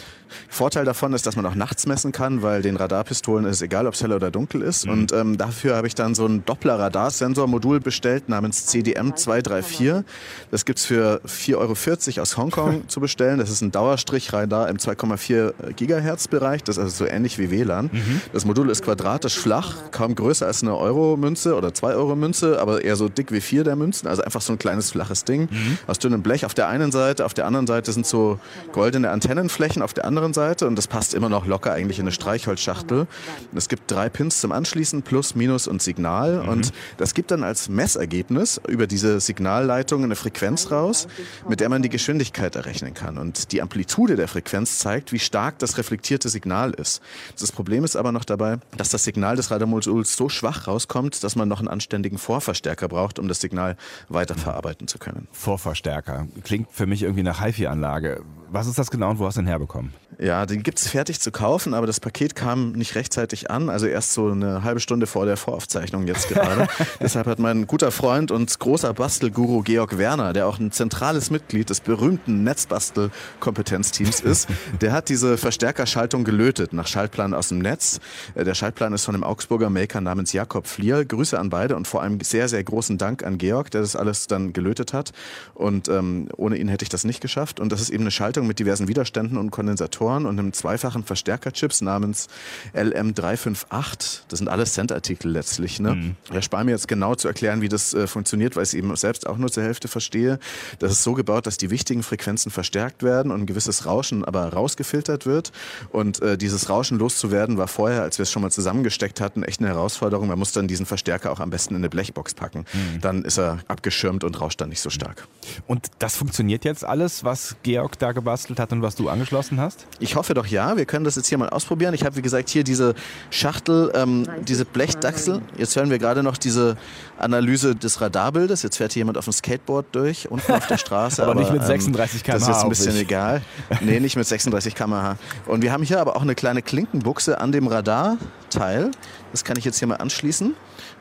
Vorteil 0.50 0.84
davon 0.84 1.14
ist, 1.14 1.26
dass 1.26 1.36
man 1.36 1.46
auch 1.46 1.54
nachts 1.54 1.86
messen 1.86 2.12
kann, 2.12 2.42
weil 2.42 2.60
den 2.60 2.76
Radarpistolen 2.76 3.46
ist 3.46 3.62
egal, 3.62 3.86
ob 3.86 3.94
es 3.94 4.02
hell 4.02 4.12
oder 4.12 4.30
dunkel 4.30 4.60
ist. 4.60 4.84
Mhm. 4.84 4.92
Und 4.92 5.12
ähm, 5.12 5.38
dafür 5.38 5.74
habe 5.74 5.86
ich 5.86 5.94
dann 5.94 6.14
so 6.14 6.26
ein 6.26 6.44
Doppler-Radarsensormodul 6.44 7.80
bestellt 7.80 8.28
namens 8.28 8.70
CDM234. 8.74 10.04
Das 10.50 10.66
gibt 10.66 10.80
es 10.80 10.84
für 10.84 11.22
4,40 11.26 11.56
Euro 11.56 12.22
aus 12.22 12.36
Hongkong 12.36 12.88
zu 12.88 13.00
bestellen. 13.00 13.38
Das 13.38 13.48
ist 13.48 13.62
ein 13.62 13.72
Dauerstrich-Radar 13.72 14.68
im 14.68 14.76
2,4 14.76 15.72
Gigahertz-Bereich. 15.72 16.62
Das 16.62 16.76
ist 16.76 16.82
also 16.82 17.04
so 17.06 17.10
ähnlich 17.10 17.38
wie 17.38 17.50
WLAN. 17.50 17.88
Mhm. 17.90 18.20
Das 18.34 18.44
Modul 18.44 18.68
ist 18.68 18.84
quadratisch 18.84 19.38
flach, 19.38 19.90
kaum 19.92 20.14
größer 20.14 20.46
als 20.46 20.62
eine 20.62 20.76
Euro-Münze 20.76 21.56
oder 21.56 21.72
2-Euro-Münze, 21.76 22.60
aber 22.60 22.82
eher 22.82 22.96
so 22.96 23.08
dick 23.08 23.32
wie 23.32 23.40
vier 23.40 23.64
der 23.64 23.76
Münzen. 23.76 24.08
Also 24.08 24.22
einfach 24.22 24.40
so 24.40 24.52
ein 24.52 24.58
kleines 24.58 24.90
flaches 24.90 25.24
Ding 25.24 25.48
mhm. 25.50 25.78
aus 25.86 25.98
dünnem 25.98 26.22
Blech 26.22 26.44
auf 26.44 26.54
der 26.54 26.68
einen 26.68 26.92
Seite. 26.92 27.24
Auf 27.24 27.34
der 27.34 27.46
anderen 27.46 27.66
Seite 27.66 27.92
sind 27.92 28.06
so 28.06 28.38
goldene 28.72 29.10
Antennenflächen 29.10 29.82
auf 29.82 29.94
der 29.94 30.04
anderen 30.04 30.32
Seite 30.34 30.66
und 30.66 30.76
das 30.76 30.86
passt 30.86 31.14
immer 31.14 31.28
noch 31.28 31.46
locker 31.46 31.72
eigentlich 31.72 31.98
in 31.98 32.04
eine 32.04 32.12
Streichholzschachtel. 32.12 33.06
Es 33.54 33.68
gibt 33.68 33.90
drei 33.90 34.08
Pins 34.08 34.40
zum 34.40 34.52
Anschließen, 34.52 35.02
Plus, 35.02 35.34
Minus 35.34 35.68
und 35.68 35.82
Signal. 35.82 36.42
Mhm. 36.42 36.48
Und 36.48 36.72
das 36.96 37.14
gibt 37.14 37.30
dann 37.30 37.42
als 37.42 37.68
Messergebnis 37.68 38.60
über 38.68 38.86
diese 38.86 39.20
Signalleitung 39.20 40.04
eine 40.04 40.16
Frequenz 40.16 40.70
raus, 40.70 41.06
mit 41.48 41.60
der 41.60 41.68
man 41.68 41.82
die 41.82 41.88
Geschwindigkeit 41.88 42.56
errechnen 42.56 42.94
kann. 42.94 43.18
Und 43.18 43.52
die 43.52 43.62
Amplitude 43.62 44.16
der 44.16 44.28
Frequenz 44.28 44.78
zeigt, 44.78 45.12
wie 45.12 45.18
stark 45.18 45.58
das 45.58 45.78
reflektierte 45.78 46.28
Signal 46.28 46.72
ist. 46.72 47.02
Das 47.38 47.52
Problem 47.52 47.84
ist 47.84 47.96
aber 47.96 48.12
noch 48.12 48.24
dabei, 48.24 48.58
dass 48.76 48.90
das 48.90 49.04
Signal 49.04 49.36
des 49.36 49.50
Radarmoduls 49.50 50.16
so 50.16 50.28
schwach 50.28 50.66
rauskommt, 50.66 51.22
dass 51.22 51.36
man 51.36 51.48
noch 51.48 51.60
einen 51.66 51.72
anständigen 51.72 52.18
Vorverstärker 52.18 52.88
braucht, 52.88 53.18
um 53.18 53.28
das 53.28 53.40
Signal 53.40 53.76
weiterverarbeiten 54.08 54.88
zu 54.88 54.98
können. 54.98 55.28
Vorverstärker. 55.32 56.26
Klingt 56.44 56.70
für 56.70 56.86
mich 56.86 57.02
irgendwie 57.02 57.22
nach 57.22 57.44
HiFi-Anlage. 57.44 58.22
Was 58.50 58.66
ist 58.66 58.78
das 58.78 58.90
genau 58.90 59.10
und 59.10 59.18
wo 59.18 59.26
hast 59.26 59.36
du 59.36 59.40
den 59.40 59.48
herbekommen? 59.48 59.92
Ja, 60.18 60.46
den 60.46 60.62
gibt 60.62 60.78
es 60.78 60.88
fertig 60.88 61.20
zu 61.20 61.30
kaufen, 61.30 61.74
aber 61.74 61.86
das 61.86 62.00
Paket 62.00 62.34
kam 62.34 62.72
nicht 62.72 62.94
rechtzeitig 62.94 63.50
an, 63.50 63.68
also 63.68 63.86
erst 63.86 64.14
so 64.14 64.30
eine 64.30 64.62
halbe 64.62 64.80
Stunde 64.80 65.06
vor 65.06 65.26
der 65.26 65.36
Voraufzeichnung 65.36 66.06
jetzt 66.06 66.28
gerade. 66.30 66.68
Deshalb 67.00 67.26
hat 67.26 67.38
mein 67.38 67.66
guter 67.66 67.90
Freund 67.90 68.30
und 68.30 68.58
großer 68.58 68.94
Bastelguru 68.94 69.60
Georg 69.60 69.98
Werner, 69.98 70.32
der 70.32 70.46
auch 70.46 70.58
ein 70.58 70.72
zentrales 70.72 71.30
Mitglied 71.30 71.68
des 71.68 71.80
berühmten 71.80 72.44
Netzbastel-Kompetenzteams 72.44 74.20
ist, 74.20 74.48
der 74.80 74.92
hat 74.92 75.10
diese 75.10 75.36
Verstärkerschaltung 75.36 76.24
gelötet 76.24 76.72
nach 76.72 76.86
Schaltplan 76.86 77.34
aus 77.34 77.48
dem 77.48 77.58
Netz. 77.58 78.00
Äh, 78.34 78.44
der 78.44 78.54
Schaltplan 78.54 78.94
ist 78.94 79.04
von 79.04 79.14
einem 79.14 79.24
Augsburger 79.24 79.68
Maker 79.68 80.00
namens 80.00 80.32
Jakob 80.32 80.66
Flier. 80.66 81.04
Grüße 81.04 81.38
an 81.38 81.50
beide 81.50 81.76
und 81.76 81.86
vor 81.86 82.02
allem 82.02 82.20
sehr, 82.20 82.48
sehr 82.48 82.64
großen 82.64 82.96
Dank 82.96 83.22
an 83.22 83.36
Georg, 83.36 83.70
der 83.70 83.82
das 83.82 83.96
alles 83.96 84.28
dann 84.28 84.54
gelötet 84.54 84.94
hat. 84.94 85.12
Und 85.52 85.88
ähm, 85.88 86.28
ohne 86.36 86.56
ihn 86.56 86.68
hätte 86.68 86.84
ich 86.84 86.88
das 86.88 87.04
nicht 87.04 87.20
geschafft. 87.20 87.60
Und 87.60 87.70
das 87.70 87.82
ist 87.82 87.90
eben 87.90 88.04
eine 88.04 88.10
Schaltung 88.10 88.35
mit 88.42 88.58
diversen 88.58 88.88
Widerständen 88.88 89.38
und 89.38 89.50
Kondensatoren 89.50 90.26
und 90.26 90.38
einem 90.38 90.52
zweifachen 90.52 91.04
Verstärkerchips 91.04 91.80
namens 91.80 92.28
LM358. 92.74 94.20
Das 94.28 94.38
sind 94.38 94.48
alles 94.48 94.74
Cent-Artikel 94.74 95.30
letztlich. 95.30 95.80
Ne? 95.80 95.94
Mhm. 95.94 96.16
Ich 96.28 96.34
erspare 96.34 96.64
mir 96.64 96.72
jetzt 96.72 96.88
genau 96.88 97.14
zu 97.14 97.28
erklären, 97.28 97.60
wie 97.60 97.68
das 97.68 97.94
äh, 97.94 98.06
funktioniert, 98.06 98.56
weil 98.56 98.62
ich 98.62 98.70
es 98.70 98.74
eben 98.74 98.94
selbst 98.96 99.26
auch 99.26 99.38
nur 99.38 99.50
zur 99.50 99.62
Hälfte 99.62 99.88
verstehe. 99.88 100.38
Das 100.78 100.92
ist 100.92 101.02
so 101.02 101.14
gebaut, 101.14 101.46
dass 101.46 101.56
die 101.56 101.70
wichtigen 101.70 102.02
Frequenzen 102.02 102.50
verstärkt 102.50 103.02
werden 103.02 103.32
und 103.32 103.42
ein 103.42 103.46
gewisses 103.46 103.86
Rauschen 103.86 104.24
aber 104.24 104.52
rausgefiltert 104.52 105.26
wird. 105.26 105.52
Und 105.90 106.20
äh, 106.22 106.36
dieses 106.36 106.68
Rauschen 106.68 106.98
loszuwerden 106.98 107.58
war 107.58 107.68
vorher, 107.68 108.02
als 108.02 108.18
wir 108.18 108.24
es 108.24 108.30
schon 108.30 108.42
mal 108.42 108.50
zusammengesteckt 108.50 109.20
hatten, 109.20 109.42
echt 109.42 109.60
eine 109.60 109.68
Herausforderung. 109.68 110.28
Man 110.28 110.38
muss 110.38 110.52
dann 110.52 110.68
diesen 110.68 110.86
Verstärker 110.86 111.32
auch 111.32 111.40
am 111.40 111.50
besten 111.50 111.74
in 111.74 111.80
eine 111.80 111.88
Blechbox 111.88 112.34
packen. 112.34 112.64
Mhm. 112.72 113.00
Dann 113.00 113.24
ist 113.24 113.38
er 113.38 113.58
abgeschirmt 113.68 114.24
und 114.24 114.40
rauscht 114.40 114.60
dann 114.60 114.68
nicht 114.68 114.80
so 114.80 114.90
stark. 114.90 115.26
Und 115.66 115.86
das 115.98 116.16
funktioniert 116.16 116.64
jetzt 116.64 116.84
alles, 116.84 117.24
was 117.24 117.56
Georg 117.62 117.98
da 117.98 118.12
gebastelt 118.26 118.58
hat 118.58 118.72
und 118.72 118.82
was 118.82 118.96
du 118.96 119.08
angeschlossen 119.08 119.60
hast? 119.60 119.86
Ich 120.00 120.16
hoffe 120.16 120.34
doch 120.34 120.46
ja. 120.46 120.76
Wir 120.76 120.84
können 120.84 121.04
das 121.04 121.14
jetzt 121.14 121.28
hier 121.28 121.38
mal 121.38 121.48
ausprobieren. 121.48 121.94
Ich 121.94 122.04
habe, 122.04 122.16
wie 122.16 122.22
gesagt, 122.22 122.48
hier 122.48 122.64
diese 122.64 122.96
Schachtel, 123.30 123.92
ähm, 123.94 124.26
diese 124.48 124.64
Blechdachsel. 124.64 125.42
Jetzt 125.56 125.76
hören 125.76 125.90
wir 125.90 126.00
gerade 126.00 126.24
noch 126.24 126.36
diese 126.36 126.76
Analyse 127.18 127.76
des 127.76 128.00
Radarbildes. 128.00 128.64
Jetzt 128.64 128.78
fährt 128.78 128.92
hier 128.92 129.00
jemand 129.00 129.16
auf 129.16 129.26
dem 129.26 129.32
Skateboard 129.32 129.86
durch, 129.92 130.28
unten 130.28 130.50
auf 130.50 130.66
der 130.66 130.76
Straße. 130.76 131.22
aber, 131.22 131.32
aber, 131.38 131.40
nicht 131.40 131.52
mit 131.52 131.62
36 131.62 132.24
km/h. 132.24 132.34
Ähm, 132.34 132.40
das 132.40 132.48
ist 132.48 132.54
jetzt 132.54 132.64
ein 132.64 132.68
bisschen 132.68 132.96
egal. 132.96 133.42
Nee, 133.80 134.00
nicht 134.00 134.16
mit 134.16 134.26
36 134.26 134.74
km/h. 134.74 135.16
Und 135.46 135.62
wir 135.62 135.70
haben 135.70 135.84
hier 135.84 136.00
aber 136.00 136.16
auch 136.16 136.22
eine 136.22 136.34
kleine 136.34 136.62
Klinkenbuchse 136.62 137.40
an 137.40 137.52
dem 137.52 137.68
Radarteil. 137.68 138.90
Das 139.30 139.44
kann 139.44 139.56
ich 139.56 139.64
jetzt 139.64 139.78
hier 139.78 139.86
mal 139.86 139.96
anschließen. 139.96 140.54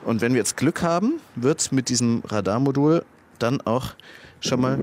Und 0.06 0.22
wenn 0.22 0.34
wir 0.34 0.38
jetzt 0.38 0.58
Glück 0.58 0.84
haben, 0.84 1.14
wird 1.36 1.72
mit 1.72 1.90
diesem 1.90 2.22
Radarmodul 2.28 3.04
dann 3.40 3.62
auch 3.62 3.96
schon 4.42 4.62
mal. 4.62 4.78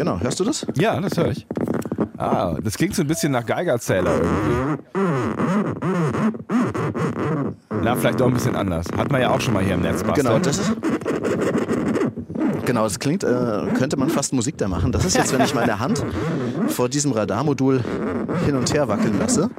Genau, 0.00 0.18
hörst 0.18 0.40
du 0.40 0.44
das? 0.44 0.66
Ja, 0.76 0.98
das 0.98 1.14
höre 1.18 1.32
ich. 1.32 1.46
Ah, 2.16 2.56
das 2.64 2.78
klingt 2.78 2.94
so 2.94 3.02
ein 3.02 3.06
bisschen 3.06 3.32
nach 3.32 3.44
Geigerzähler 3.44 4.14
irgendwie. 4.14 4.82
Na, 7.82 7.94
vielleicht 7.96 8.22
auch 8.22 8.28
ein 8.28 8.32
bisschen 8.32 8.56
anders. 8.56 8.86
Hat 8.96 9.12
man 9.12 9.20
ja 9.20 9.28
auch 9.28 9.42
schon 9.42 9.52
mal 9.52 9.62
hier 9.62 9.74
im 9.74 9.82
Netz. 9.82 10.02
Genau, 10.14 10.38
das 10.38 10.56
ist. 10.56 10.72
Genau, 12.64 12.84
das 12.84 12.98
klingt, 12.98 13.24
äh, 13.24 13.66
könnte 13.76 13.98
man 13.98 14.08
fast 14.08 14.32
Musik 14.32 14.56
da 14.56 14.68
machen. 14.68 14.90
Das 14.90 15.04
ist 15.04 15.18
jetzt, 15.18 15.34
wenn 15.34 15.42
ich 15.42 15.54
meine 15.54 15.80
Hand 15.80 16.02
vor 16.68 16.88
diesem 16.88 17.12
Radarmodul 17.12 17.84
hin 18.46 18.56
und 18.56 18.72
her 18.72 18.88
wackeln 18.88 19.18
lasse. 19.18 19.50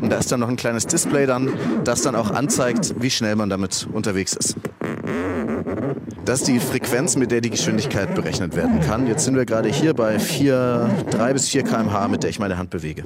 Und 0.00 0.10
da 0.10 0.18
ist 0.18 0.30
dann 0.30 0.38
noch 0.38 0.48
ein 0.48 0.56
kleines 0.56 0.86
Display 0.86 1.26
dann, 1.26 1.52
das 1.82 2.02
dann 2.02 2.14
auch 2.14 2.30
anzeigt, 2.30 2.94
wie 3.00 3.10
schnell 3.10 3.34
man 3.34 3.50
damit 3.50 3.88
unterwegs 3.92 4.34
ist. 4.34 4.54
Das 6.28 6.40
ist 6.40 6.48
die 6.48 6.60
Frequenz, 6.60 7.16
mit 7.16 7.30
der 7.30 7.40
die 7.40 7.48
Geschwindigkeit 7.48 8.14
berechnet 8.14 8.54
werden 8.54 8.80
kann. 8.82 9.06
Jetzt 9.06 9.24
sind 9.24 9.34
wir 9.34 9.46
gerade 9.46 9.70
hier 9.70 9.94
bei 9.94 10.18
4, 10.18 11.06
3 11.10 11.32
bis 11.32 11.48
4 11.48 11.62
km/h, 11.62 12.06
mit 12.08 12.22
der 12.22 12.28
ich 12.28 12.38
meine 12.38 12.58
Hand 12.58 12.68
bewege. 12.68 13.02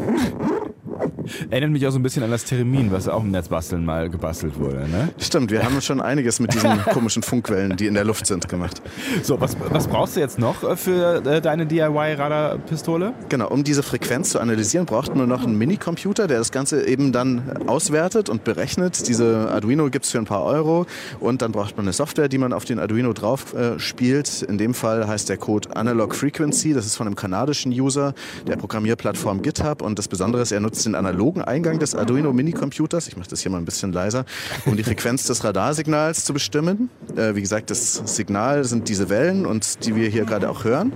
Erinnert 1.50 1.70
mich 1.70 1.86
auch 1.86 1.90
so 1.90 1.98
ein 1.98 2.02
bisschen 2.02 2.22
an 2.22 2.30
das 2.30 2.44
Theremin, 2.44 2.90
was 2.92 3.08
auch 3.08 3.22
im 3.22 3.30
Netzbasteln 3.30 3.84
mal 3.84 4.10
gebastelt 4.10 4.58
wurde. 4.58 4.88
Ne? 4.88 5.10
Stimmt, 5.18 5.50
wir 5.50 5.64
haben 5.64 5.80
schon 5.80 6.00
einiges 6.00 6.40
mit 6.40 6.54
diesen 6.54 6.82
komischen 6.92 7.22
Funkwellen, 7.22 7.76
die 7.76 7.86
in 7.86 7.94
der 7.94 8.04
Luft 8.04 8.26
sind, 8.26 8.48
gemacht. 8.48 8.82
So, 9.22 9.40
was, 9.40 9.56
was 9.70 9.86
brauchst 9.86 10.16
du 10.16 10.20
jetzt 10.20 10.38
noch 10.38 10.62
äh, 10.62 10.76
für 10.76 11.24
äh, 11.24 11.40
deine 11.40 11.66
DIY-Radarpistole? 11.66 13.14
Genau, 13.28 13.48
um 13.48 13.64
diese 13.64 13.82
Frequenz 13.82 14.30
zu 14.30 14.40
analysieren, 14.40 14.86
braucht 14.86 15.14
man 15.14 15.28
noch 15.28 15.44
einen 15.44 15.56
Minicomputer, 15.58 16.26
der 16.26 16.38
das 16.38 16.52
Ganze 16.52 16.86
eben 16.86 17.12
dann 17.12 17.66
auswertet 17.66 18.28
und 18.28 18.44
berechnet. 18.44 19.08
Diese 19.08 19.50
Arduino 19.50 19.90
gibt 19.90 20.04
es 20.04 20.10
für 20.10 20.18
ein 20.18 20.24
paar 20.24 20.44
Euro 20.44 20.86
und 21.20 21.42
dann 21.42 21.52
braucht 21.52 21.76
man 21.76 21.84
eine 21.84 21.92
Software, 21.92 22.28
die 22.28 22.38
man 22.38 22.52
auf 22.52 22.64
den 22.64 22.78
Arduino 22.78 23.12
drauf 23.12 23.54
äh, 23.54 23.78
spielt. 23.78 24.42
In 24.42 24.58
dem 24.58 24.74
Fall 24.74 25.06
heißt 25.06 25.28
der 25.28 25.36
Code 25.36 25.76
Analog 25.76 26.14
Frequency. 26.14 26.74
Das 26.74 26.86
ist 26.86 26.96
von 26.96 27.06
einem 27.06 27.16
kanadischen 27.16 27.72
User 27.72 28.14
der 28.46 28.56
Programmierplattform 28.56 29.42
GitHub 29.42 29.82
und 29.82 29.98
das 29.98 30.08
Besondere 30.08 30.42
ist, 30.42 30.52
er 30.52 30.60
nutzt 30.60 30.84
den 30.86 30.91
analogen 30.94 31.42
Eingang 31.42 31.78
des 31.78 31.94
Arduino 31.94 32.32
Mini-Computers. 32.32 33.08
Ich 33.08 33.16
mache 33.16 33.28
das 33.28 33.40
hier 33.40 33.50
mal 33.50 33.58
ein 33.58 33.64
bisschen 33.64 33.92
leiser, 33.92 34.24
um 34.66 34.76
die 34.76 34.84
Frequenz 34.84 35.24
des 35.26 35.44
Radarsignals 35.44 36.24
zu 36.24 36.32
bestimmen. 36.32 36.90
Äh, 37.16 37.34
wie 37.34 37.40
gesagt, 37.40 37.70
das 37.70 38.02
Signal 38.16 38.64
sind 38.64 38.88
diese 38.88 39.08
Wellen 39.08 39.46
und 39.46 39.84
die 39.84 39.96
wir 39.96 40.08
hier 40.08 40.24
gerade 40.24 40.48
auch 40.48 40.64
hören. 40.64 40.92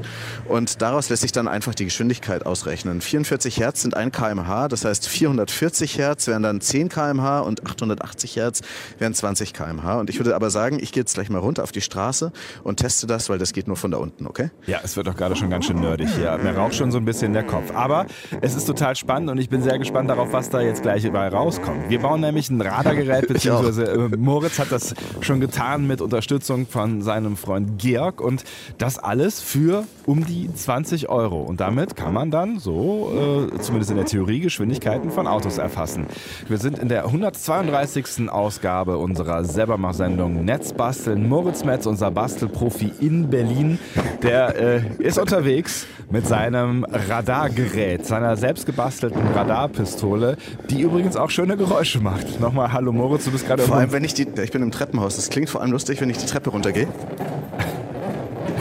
Und 0.47 0.83
daraus 0.83 1.09
lässt 1.09 1.23
sich 1.23 1.33
dann 1.33 1.49
einfach 1.49 1.75
die 1.75 1.85
Geschwindigkeit 1.85 2.47
ausrechnen. 2.47 3.01
44 3.01 3.59
Hertz 3.59 3.83
sind 3.83 3.97
1 3.97 4.15
kmh, 4.15 4.69
das 4.69 4.85
heißt 4.85 5.09
440 5.09 5.99
Hertz 5.99 6.27
wären 6.27 6.43
dann 6.43 6.61
10 6.61 6.89
kmh 6.89 7.41
und 7.41 7.67
880 7.67 8.37
Hertz 8.37 8.61
wären 8.99 9.15
20 9.15 9.53
kmh. 9.53 9.95
Und 9.99 10.11
ich 10.11 10.19
würde 10.19 10.37
aber 10.37 10.51
sagen, 10.51 10.79
ich 10.81 10.93
gehe 10.93 11.01
jetzt 11.01 11.15
gleich 11.15 11.31
mal 11.31 11.39
runter 11.39 11.63
auf 11.63 11.73
die 11.73 11.81
Straße 11.81 12.33
und 12.63 12.77
teste 12.77 13.07
das, 13.07 13.29
weil 13.29 13.39
das 13.39 13.53
geht 13.53 13.67
nur 13.67 13.77
von 13.77 13.91
da 13.91 13.99
unten, 13.99 14.27
okay? 14.27 14.51
Ja, 14.67 14.81
es 14.83 14.97
wird 14.97 15.07
doch 15.07 15.17
gerade 15.17 15.37
schon 15.37 15.51
ganz 15.51 15.67
schön 15.67 15.81
nerdig 15.81 16.09
hier. 16.15 16.37
Mir 16.39 16.55
raucht 16.57 16.75
schon 16.75 16.91
so 16.91 16.99
ein 16.99 17.05
bisschen 17.05 17.33
der 17.33 17.45
Kopf. 17.45 17.73
Aber 17.75 18.07
es 18.41 18.55
ist 18.55 18.67
total 18.67 18.95
spannend 18.95 19.31
und 19.31 19.39
ich 19.39 19.49
bin 19.49 19.63
sehr 19.63 19.79
gespannt 19.79 19.86
darauf, 19.93 20.33
was 20.33 20.51
da 20.51 20.61
jetzt 20.61 20.83
gleich 20.83 21.11
bei 21.11 21.29
rauskommt. 21.29 21.89
Wir 21.89 22.01
bauen 22.01 22.21
nämlich 22.21 22.51
ein 22.51 22.61
Radargerät, 22.61 23.29
beziehungsweise 23.29 23.85
äh, 23.85 24.17
Moritz 24.17 24.59
hat 24.59 24.73
das 24.73 24.95
schon 25.21 25.41
getan 25.41 25.87
mit 25.87 26.01
Unterstützung 26.01 26.67
von 26.67 27.03
seinem 27.03 27.37
Freund 27.37 27.79
Georg 27.79 28.21
und 28.21 28.45
das 28.79 28.99
alles 28.99 29.41
für 29.41 29.85
um 30.07 30.25
die 30.25 30.53
20 30.53 31.09
Euro. 31.09 31.43
Und 31.43 31.61
damit 31.61 31.97
kann 31.97 32.13
man 32.13 32.31
dann 32.31 32.59
so, 32.59 33.49
äh, 33.53 33.59
zumindest 33.59 33.91
in 33.91 33.97
der 33.97 34.07
Theorie, 34.07 34.41
Geschwindigkeiten 34.41 35.11
von 35.11 35.27
Autos 35.27 35.59
erfassen. 35.59 36.07
Wir 36.49 36.59
sind 36.59 36.79
in 36.79 36.89
der 36.89 37.07
132. 37.07 38.31
Ausgabe 38.31 38.99
unserer 38.99 39.45
Selbermachsendung 39.45 40.45
Netzbasteln. 40.45 41.29
Moritz 41.29 41.65
Metz, 41.65 41.87
unser 41.87 42.11
Bastelprofi 42.11 42.93
in 43.01 43.31
Berlin, 43.31 43.79
der 44.23 44.57
äh, 44.57 44.83
ist 44.99 45.19
unterwegs 45.19 45.87
mit 46.11 46.27
seinem 46.27 46.85
Radargerät, 46.85 48.07
seiner 48.07 48.37
selbstgebastelten 48.37 49.33
Radarpistole, 49.77 50.37
die 50.71 50.81
übrigens 50.81 51.17
auch 51.17 51.31
schöne 51.31 51.57
Geräusche 51.57 52.01
macht. 52.01 52.41
Nochmal 52.41 52.73
Hallo 52.73 52.93
Moritz, 52.93 53.25
du 53.25 53.31
bist 53.33 53.47
gerade 53.47 53.63
Vor 53.63 53.77
allem, 53.77 53.93
wenn 53.93 54.03
ich 54.05 54.15
die, 54.15 54.27
ich 54.43 54.51
bin 54.51 54.63
im 54.63 54.71
Treppenhaus. 54.71 55.17
Das 55.17 55.29
klingt 55.29 55.51
vor 55.51 55.61
allem 55.61 55.73
lustig, 55.73 56.01
wenn 56.01 56.09
ich 56.11 56.19
die 56.19 56.27
Treppe 56.27 56.51
runtergehe. 56.51 56.89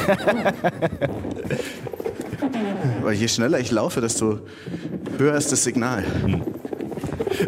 Weil 3.01 3.13
je 3.15 3.27
schneller 3.27 3.59
ich 3.59 3.71
laufe, 3.71 3.99
desto 4.01 4.39
höher 5.17 5.35
ist 5.35 5.51
das 5.51 5.63
Signal. 5.63 6.03
Hm. 6.23 6.41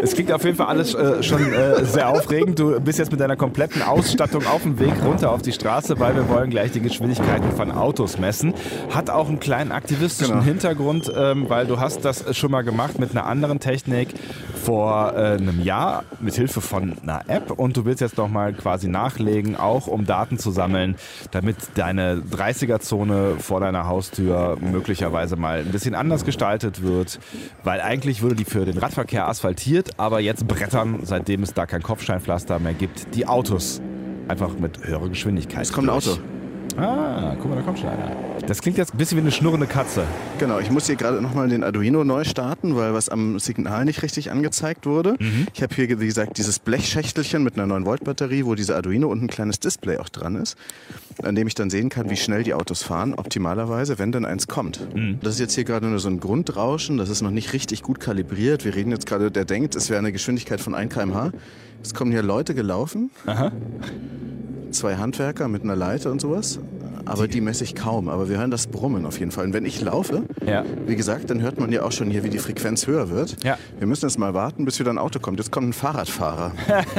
Es 0.01 0.13
klingt 0.13 0.31
auf 0.31 0.43
jeden 0.43 0.57
Fall 0.57 0.67
alles 0.67 0.93
äh, 0.93 1.23
schon 1.23 1.53
äh, 1.53 1.83
sehr 1.85 2.09
aufregend. 2.09 2.59
Du 2.59 2.79
bist 2.79 2.99
jetzt 2.99 3.11
mit 3.11 3.19
deiner 3.19 3.35
kompletten 3.35 3.81
Ausstattung 3.81 4.45
auf 4.47 4.63
dem 4.63 4.79
Weg 4.79 4.93
runter 5.03 5.31
auf 5.31 5.41
die 5.41 5.51
Straße, 5.51 5.99
weil 5.99 6.15
wir 6.15 6.29
wollen 6.29 6.49
gleich 6.49 6.71
die 6.71 6.81
Geschwindigkeiten 6.81 7.51
von 7.51 7.71
Autos 7.71 8.17
messen. 8.17 8.53
Hat 8.93 9.09
auch 9.09 9.27
einen 9.27 9.39
kleinen 9.39 9.71
aktivistischen 9.71 10.35
genau. 10.35 10.45
Hintergrund, 10.45 11.11
ähm, 11.15 11.49
weil 11.49 11.67
du 11.67 11.79
hast 11.79 12.05
das 12.05 12.35
schon 12.35 12.51
mal 12.51 12.63
gemacht 12.63 12.99
mit 12.99 13.11
einer 13.11 13.25
anderen 13.25 13.59
Technik 13.59 14.09
vor 14.67 15.13
äh, 15.15 15.37
einem 15.37 15.63
Jahr 15.63 16.03
mit 16.19 16.35
Hilfe 16.35 16.59
von 16.59 16.97
einer 17.01 17.21
App 17.29 17.51
und 17.51 17.77
du 17.77 17.85
willst 17.85 18.01
jetzt 18.01 18.17
noch 18.17 18.27
mal 18.27 18.51
quasi 18.51 18.89
nachlegen, 18.89 19.55
auch 19.55 19.87
um 19.87 20.05
Daten 20.05 20.37
zu 20.37 20.51
sammeln, 20.51 20.95
damit 21.31 21.55
deine 21.75 22.17
30er-Zone 22.17 23.35
vor 23.39 23.61
deiner 23.61 23.87
Haustür 23.87 24.57
möglicherweise 24.59 25.37
mal 25.37 25.59
ein 25.59 25.71
bisschen 25.71 25.95
anders 25.95 26.25
gestaltet 26.25 26.83
wird, 26.83 27.21
weil 27.63 27.79
eigentlich 27.79 28.21
würde 28.21 28.35
die 28.35 28.43
für 28.43 28.65
den 28.65 28.77
Radverkehr 28.77 29.29
asphaltiert, 29.29 29.91
aber 29.97 30.19
jetzt 30.19 30.45
brettern, 30.49 30.99
seitdem 31.03 31.43
es 31.43 31.53
da 31.53 31.65
kein 31.65 31.81
Kopfsteinpflaster 31.81 32.59
mehr 32.59 32.73
gibt, 32.73 33.15
die 33.15 33.25
Autos 33.25 33.81
einfach 34.27 34.59
mit 34.59 34.85
höherer 34.85 35.07
Geschwindigkeit. 35.07 35.61
Es 35.61 35.71
kommt 35.71 35.87
ein. 35.87 35.95
Auto. 35.95 36.17
Ah, 36.77 37.35
guck 37.39 37.49
mal, 37.49 37.55
da 37.55 37.61
kommt 37.63 37.79
schon 37.79 37.89
einer. 37.89 38.11
Das 38.45 38.61
klingt 38.61 38.77
jetzt 38.77 38.93
ein 38.93 38.97
bisschen 38.97 39.17
wie 39.17 39.21
eine 39.21 39.31
schnurrende 39.31 39.65
Katze. 39.65 40.03
Genau, 40.37 40.59
ich 40.59 40.69
muss 40.69 40.85
hier 40.85 40.95
gerade 40.95 41.21
nochmal 41.21 41.49
den 41.49 41.63
Arduino 41.63 42.03
neu 42.03 42.23
starten, 42.23 42.75
weil 42.75 42.93
was 42.93 43.09
am 43.09 43.39
Signal 43.39 43.83
nicht 43.85 44.03
richtig 44.03 44.29
angezeigt 44.31 44.85
wurde. 44.85 45.15
Mhm. 45.19 45.47
Ich 45.53 45.63
habe 45.63 45.73
hier, 45.73 45.99
wie 45.99 46.05
gesagt, 46.05 46.37
dieses 46.37 46.59
Blechschächtelchen 46.59 47.43
mit 47.43 47.57
einer 47.57 47.73
9-Volt-Batterie, 47.75 48.45
wo 48.45 48.53
diese 48.53 48.75
Arduino 48.75 49.07
und 49.07 49.23
ein 49.23 49.27
kleines 49.27 49.59
Display 49.59 49.97
auch 49.97 50.09
dran 50.09 50.35
ist, 50.35 50.55
an 51.23 51.33
dem 51.33 51.47
ich 51.47 51.55
dann 51.55 51.69
sehen 51.71 51.89
kann, 51.89 52.11
wie 52.11 52.15
schnell 52.15 52.43
die 52.43 52.53
Autos 52.53 52.83
fahren, 52.83 53.15
optimalerweise, 53.15 53.97
wenn 53.97 54.11
denn 54.11 54.25
eins 54.25 54.47
kommt. 54.47 54.87
Mhm. 54.95 55.19
Das 55.21 55.33
ist 55.33 55.39
jetzt 55.39 55.55
hier 55.55 55.63
gerade 55.63 55.87
nur 55.87 55.99
so 55.99 56.09
ein 56.09 56.19
Grundrauschen, 56.19 56.97
das 56.97 57.09
ist 57.09 57.23
noch 57.23 57.31
nicht 57.31 57.53
richtig 57.53 57.81
gut 57.81 57.99
kalibriert. 57.99 58.65
Wir 58.65 58.75
reden 58.75 58.91
jetzt 58.91 59.07
gerade, 59.07 59.31
der 59.31 59.45
denkt, 59.45 59.75
es 59.75 59.89
wäre 59.89 59.99
eine 59.99 60.11
Geschwindigkeit 60.11 60.61
von 60.61 60.75
1 60.75 60.93
km/h. 60.93 61.31
Es 61.83 61.93
kommen 61.93 62.11
hier 62.11 62.23
Leute 62.23 62.53
gelaufen, 62.53 63.11
Aha. 63.25 63.51
zwei 64.71 64.95
Handwerker 64.97 65.47
mit 65.47 65.63
einer 65.63 65.75
Leiter 65.75 66.11
und 66.11 66.19
sowas. 66.21 66.59
Aber 67.05 67.29
die 67.29 67.39
messe 67.39 67.63
ich 67.63 67.73
kaum. 67.73 68.09
Aber 68.09 68.27
wir 68.27 68.37
hören 68.37 68.51
das 68.51 68.67
Brummen 68.67 69.05
auf 69.05 69.17
jeden 69.19 69.31
Fall. 69.31 69.45
Und 69.45 69.53
wenn 69.53 69.63
ich 69.63 69.79
laufe, 69.79 70.23
Ja. 70.45 70.65
wie 70.85 70.97
gesagt, 70.97 71.29
dann 71.29 71.41
hört 71.41 71.57
man 71.57 71.71
ja 71.71 71.83
auch 71.83 71.93
schon 71.93 72.09
hier, 72.11 72.25
wie 72.25 72.29
die 72.29 72.37
Frequenz 72.37 72.85
höher 72.85 73.09
wird. 73.09 73.41
Ja. 73.45 73.57
Wir 73.79 73.87
müssen 73.87 74.05
jetzt 74.09 74.19
mal 74.19 74.33
warten, 74.33 74.65
bis 74.65 74.77
wieder 74.81 74.89
ein 74.91 74.97
Auto 74.97 75.19
kommt. 75.19 75.39
Jetzt 75.39 75.49
kommt 75.51 75.69
ein 75.69 75.73
Fahrradfahrer. 75.73 76.51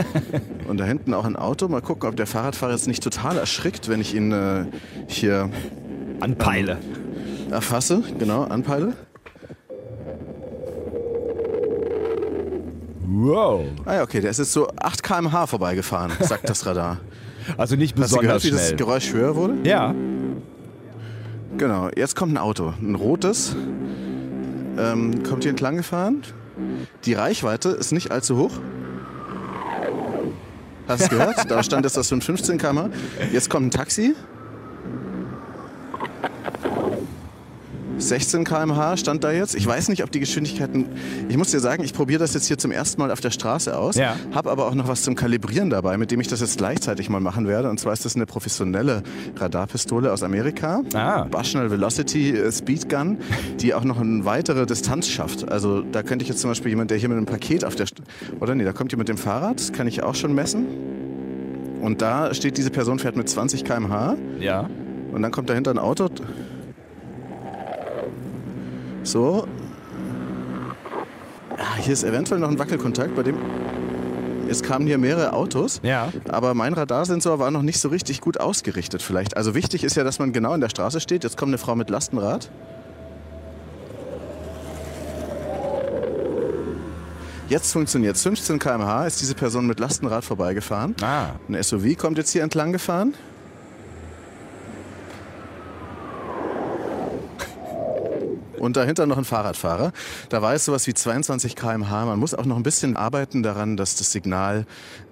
und 0.69 0.79
da 0.81 0.85
hinten 0.87 1.13
auch 1.13 1.27
ein 1.27 1.37
Auto. 1.37 1.69
Mal 1.69 1.83
gucken, 1.83 2.09
ob 2.09 2.17
der 2.17 2.27
Fahrradfahrer 2.27 2.73
jetzt 2.73 2.87
nicht 2.89 3.03
total 3.03 3.37
erschrickt, 3.37 3.91
wenn 3.91 4.01
ich 4.01 4.15
ihn 4.15 4.33
äh, 4.33 4.65
hier 5.09 5.51
Anpeile. 6.21 6.79
erfasse. 7.51 8.03
Genau, 8.19 8.45
anpeile. 8.45 8.95
Wow. 13.11 13.65
Ah 13.87 13.95
ja, 13.95 14.03
okay, 14.03 14.21
der 14.21 14.31
ist 14.31 14.39
jetzt 14.39 14.53
so 14.53 14.69
8 14.77 15.03
km/h 15.03 15.47
vorbeigefahren, 15.47 16.13
sagt 16.21 16.49
das 16.49 16.67
Radar. 16.67 16.99
Also 17.57 17.75
nicht 17.75 17.99
Hast 17.99 18.13
du 18.13 18.17
besonders 18.17 18.43
gehört, 18.43 18.45
wie 18.45 18.51
das 18.51 18.67
schnell. 18.67 18.77
Geräusch 18.77 19.13
höher 19.15 19.35
wurde? 19.35 19.55
Ja. 19.65 19.95
Genau, 21.57 21.89
jetzt 21.97 22.15
kommt 22.15 22.35
ein 22.35 22.39
Auto, 22.39 22.75
ein 22.81 22.95
rotes, 22.95 23.57
ähm, 24.79 25.23
kommt 25.23 25.45
hier 25.45 25.51
entlang 25.51 25.79
gefahren. 25.79 26.23
Die 27.05 27.15
Reichweite 27.15 27.71
ist 27.71 27.93
nicht 27.93 28.11
allzu 28.11 28.37
hoch. 28.37 28.53
Hast 30.87 31.07
du 31.07 31.09
gehört? 31.17 31.51
Da 31.51 31.63
stand 31.63 31.85
jetzt 31.85 31.97
das 31.97 32.09
von 32.09 32.21
15 32.21 32.59
km. 32.59 32.91
Jetzt 33.33 33.49
kommt 33.49 33.67
ein 33.69 33.71
Taxi. 33.71 34.15
16 38.09 38.45
km/h 38.45 38.97
stand 38.97 39.23
da 39.23 39.31
jetzt. 39.31 39.55
Ich 39.55 39.67
weiß 39.67 39.89
nicht, 39.89 40.03
ob 40.03 40.11
die 40.11 40.21
Geschwindigkeiten. 40.21 40.87
Ich 41.29 41.37
muss 41.37 41.51
dir 41.51 41.61
sagen, 41.61 41.85
ich 41.85 41.93
probiere 41.93 42.19
das 42.19 42.35
jetzt 42.35 42.47
hier 42.47 42.59
zum 42.59 42.71
ersten 42.71 43.01
Mal 43.01 43.11
auf 43.11 43.21
der 43.21 43.31
Straße 43.31 43.77
aus. 43.77 43.97
Ja. 43.97 44.17
Habe 44.33 44.51
aber 44.51 44.67
auch 44.67 44.75
noch 44.75 44.89
was 44.89 45.03
zum 45.03 45.15
Kalibrieren 45.15 45.71
dabei, 45.71 45.99
mit 45.99 46.11
dem 46.11 46.21
ich 46.21 46.29
das 46.29 46.41
jetzt 46.41 46.59
gleichzeitig 46.59 47.11
mal 47.11 47.21
machen 47.21 47.47
werde. 47.47 47.69
Und 47.69 47.79
zwar 47.79 47.93
ist 47.93 48.05
das 48.05 48.17
eine 48.17 48.27
professionelle 48.27 49.03
Radarpistole 49.37 50.13
aus 50.13 50.23
Amerika. 50.23 50.83
Ah. 50.95 51.25
Bushnell 51.25 51.71
Velocity 51.71 52.31
äh, 52.31 52.51
Speed 52.51 52.89
Gun, 52.89 53.19
die 53.61 53.75
auch 53.75 53.85
noch 53.85 54.01
eine 54.01 54.25
weitere 54.25 54.65
Distanz 54.67 55.09
schafft. 55.09 55.51
Also 55.51 55.83
da 55.83 56.03
könnte 56.03 56.23
ich 56.23 56.29
jetzt 56.29 56.41
zum 56.41 56.51
Beispiel 56.51 56.71
jemand, 56.71 56.91
der 56.91 56.99
hier 56.99 57.09
mit 57.09 57.19
einem 57.19 57.27
Paket 57.27 57.65
auf 57.65 57.77
der... 57.77 57.87
St 57.87 58.03
Oder 58.41 58.55
nee, 58.55 58.65
da 58.65 58.73
kommt 58.73 58.93
jemand 58.93 59.09
mit 59.09 59.19
dem 59.19 59.23
Fahrrad, 59.23 59.61
das 59.61 59.73
kann 59.73 59.87
ich 59.87 60.03
auch 60.03 60.15
schon 60.15 60.35
messen. 60.35 60.67
Und 61.81 62.03
da 62.03 62.35
steht, 62.35 62.57
diese 62.57 62.71
Person 62.71 62.99
fährt 62.99 63.17
mit 63.17 63.29
20 63.29 63.65
km/h. 63.65 64.17
Ja. 64.41 64.69
Und 65.13 65.23
dann 65.23 65.31
kommt 65.31 65.49
dahinter 65.49 65.71
ein 65.71 65.79
Auto. 65.79 66.09
So. 69.09 69.49
Ah, 71.57 71.77
hier 71.81 71.95
ist 71.95 72.05
eventuell 72.05 72.41
noch 72.41 72.51
ein 72.51 72.59
Wackelkontakt, 72.59 73.17
bei 73.17 73.23
dem. 73.23 73.37
Es 74.51 74.63
kamen 74.63 74.87
hier 74.87 74.99
mehrere 74.99 75.33
Autos. 75.33 75.81
Ja. 75.83 76.13
Aber 76.29 76.53
mein 76.53 76.75
Radarsensor 76.75 77.39
war 77.39 77.51
noch 77.51 77.63
nicht 77.63 77.81
so 77.81 77.89
richtig 77.89 78.21
gut 78.21 78.39
ausgerichtet 78.39 79.01
vielleicht. 79.01 79.37
Also 79.37 79.55
wichtig 79.55 79.83
ist 79.83 79.97
ja, 79.97 80.05
dass 80.05 80.19
man 80.19 80.33
genau 80.33 80.53
in 80.53 80.61
der 80.61 80.69
Straße 80.69 81.01
steht. 81.01 81.25
Jetzt 81.25 81.39
kommt 81.39 81.51
eine 81.51 81.59
Frau 81.59 81.75
mit 81.75 81.89
Lastenrad. 81.89 82.51
Jetzt 87.49 87.73
funktioniert 87.73 88.17
es. 88.17 88.23
15 88.23 88.59
km/h 88.59 89.07
ist 89.07 89.23
diese 89.23 89.35
Person 89.35 89.67
mit 89.67 89.81
Lastenrad 89.81 90.23
vorbeigefahren. 90.23 90.95
Ah. 91.01 91.31
Ein 91.49 91.63
SUV 91.63 91.97
kommt 91.97 92.19
jetzt 92.19 92.31
hier 92.31 92.43
entlang 92.43 92.73
gefahren. 92.73 93.15
Und 98.59 98.77
dahinter 98.77 99.07
noch 99.07 99.19
ein 99.19 99.25
Fahrradfahrer. 99.25 99.93
Da 100.29 100.43
war 100.43 100.55
es 100.55 100.65
sowas 100.65 100.87
wie 100.87 100.95
22 100.95 101.57
km/h. 101.57 102.07
Man 102.07 102.19
muss 102.19 102.35
auch 102.35 102.45
noch 102.45 102.57
ein 102.57 102.63
bisschen 102.63 102.97
arbeiten 102.97 103.43
daran, 103.43 103.77
dass 103.77 103.97
das 103.97 104.13
Signal 104.13 104.67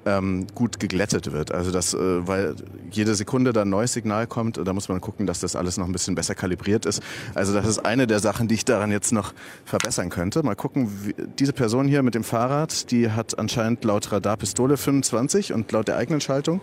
ähm, 0.04 0.46
gut 0.54 0.78
geglättet 0.80 1.32
wird. 1.32 1.52
Also 1.52 1.70
dass, 1.70 1.94
äh, 1.94 1.98
weil 2.26 2.54
jede 2.90 3.14
Sekunde 3.14 3.52
da 3.52 3.62
ein 3.62 3.70
neues 3.70 3.92
Signal 3.92 4.26
kommt, 4.26 4.60
da 4.62 4.72
muss 4.72 4.88
man 4.88 5.00
gucken, 5.00 5.26
dass 5.26 5.40
das 5.40 5.56
alles 5.56 5.76
noch 5.76 5.86
ein 5.86 5.92
bisschen 5.92 6.14
besser 6.14 6.34
kalibriert 6.34 6.86
ist. 6.86 7.02
Also 7.34 7.52
das 7.52 7.66
ist 7.66 7.84
eine 7.84 8.06
der 8.06 8.20
Sachen, 8.20 8.48
die 8.48 8.54
ich 8.54 8.64
daran 8.64 8.90
jetzt 8.90 9.12
noch 9.12 9.32
verbessern 9.64 10.10
könnte. 10.10 10.42
Mal 10.42 10.54
gucken, 10.54 10.90
wie, 11.04 11.14
diese 11.38 11.52
Person 11.52 11.88
hier 11.88 12.02
mit 12.02 12.14
dem 12.14 12.24
Fahrrad, 12.24 12.90
die 12.90 13.10
hat 13.10 13.38
anscheinend 13.38 13.84
laut 13.84 14.12
Radarpistole 14.12 14.76
25 14.76 15.52
und 15.52 15.72
laut 15.72 15.88
der 15.88 15.96
eigenen 15.96 16.20
Schaltung 16.20 16.60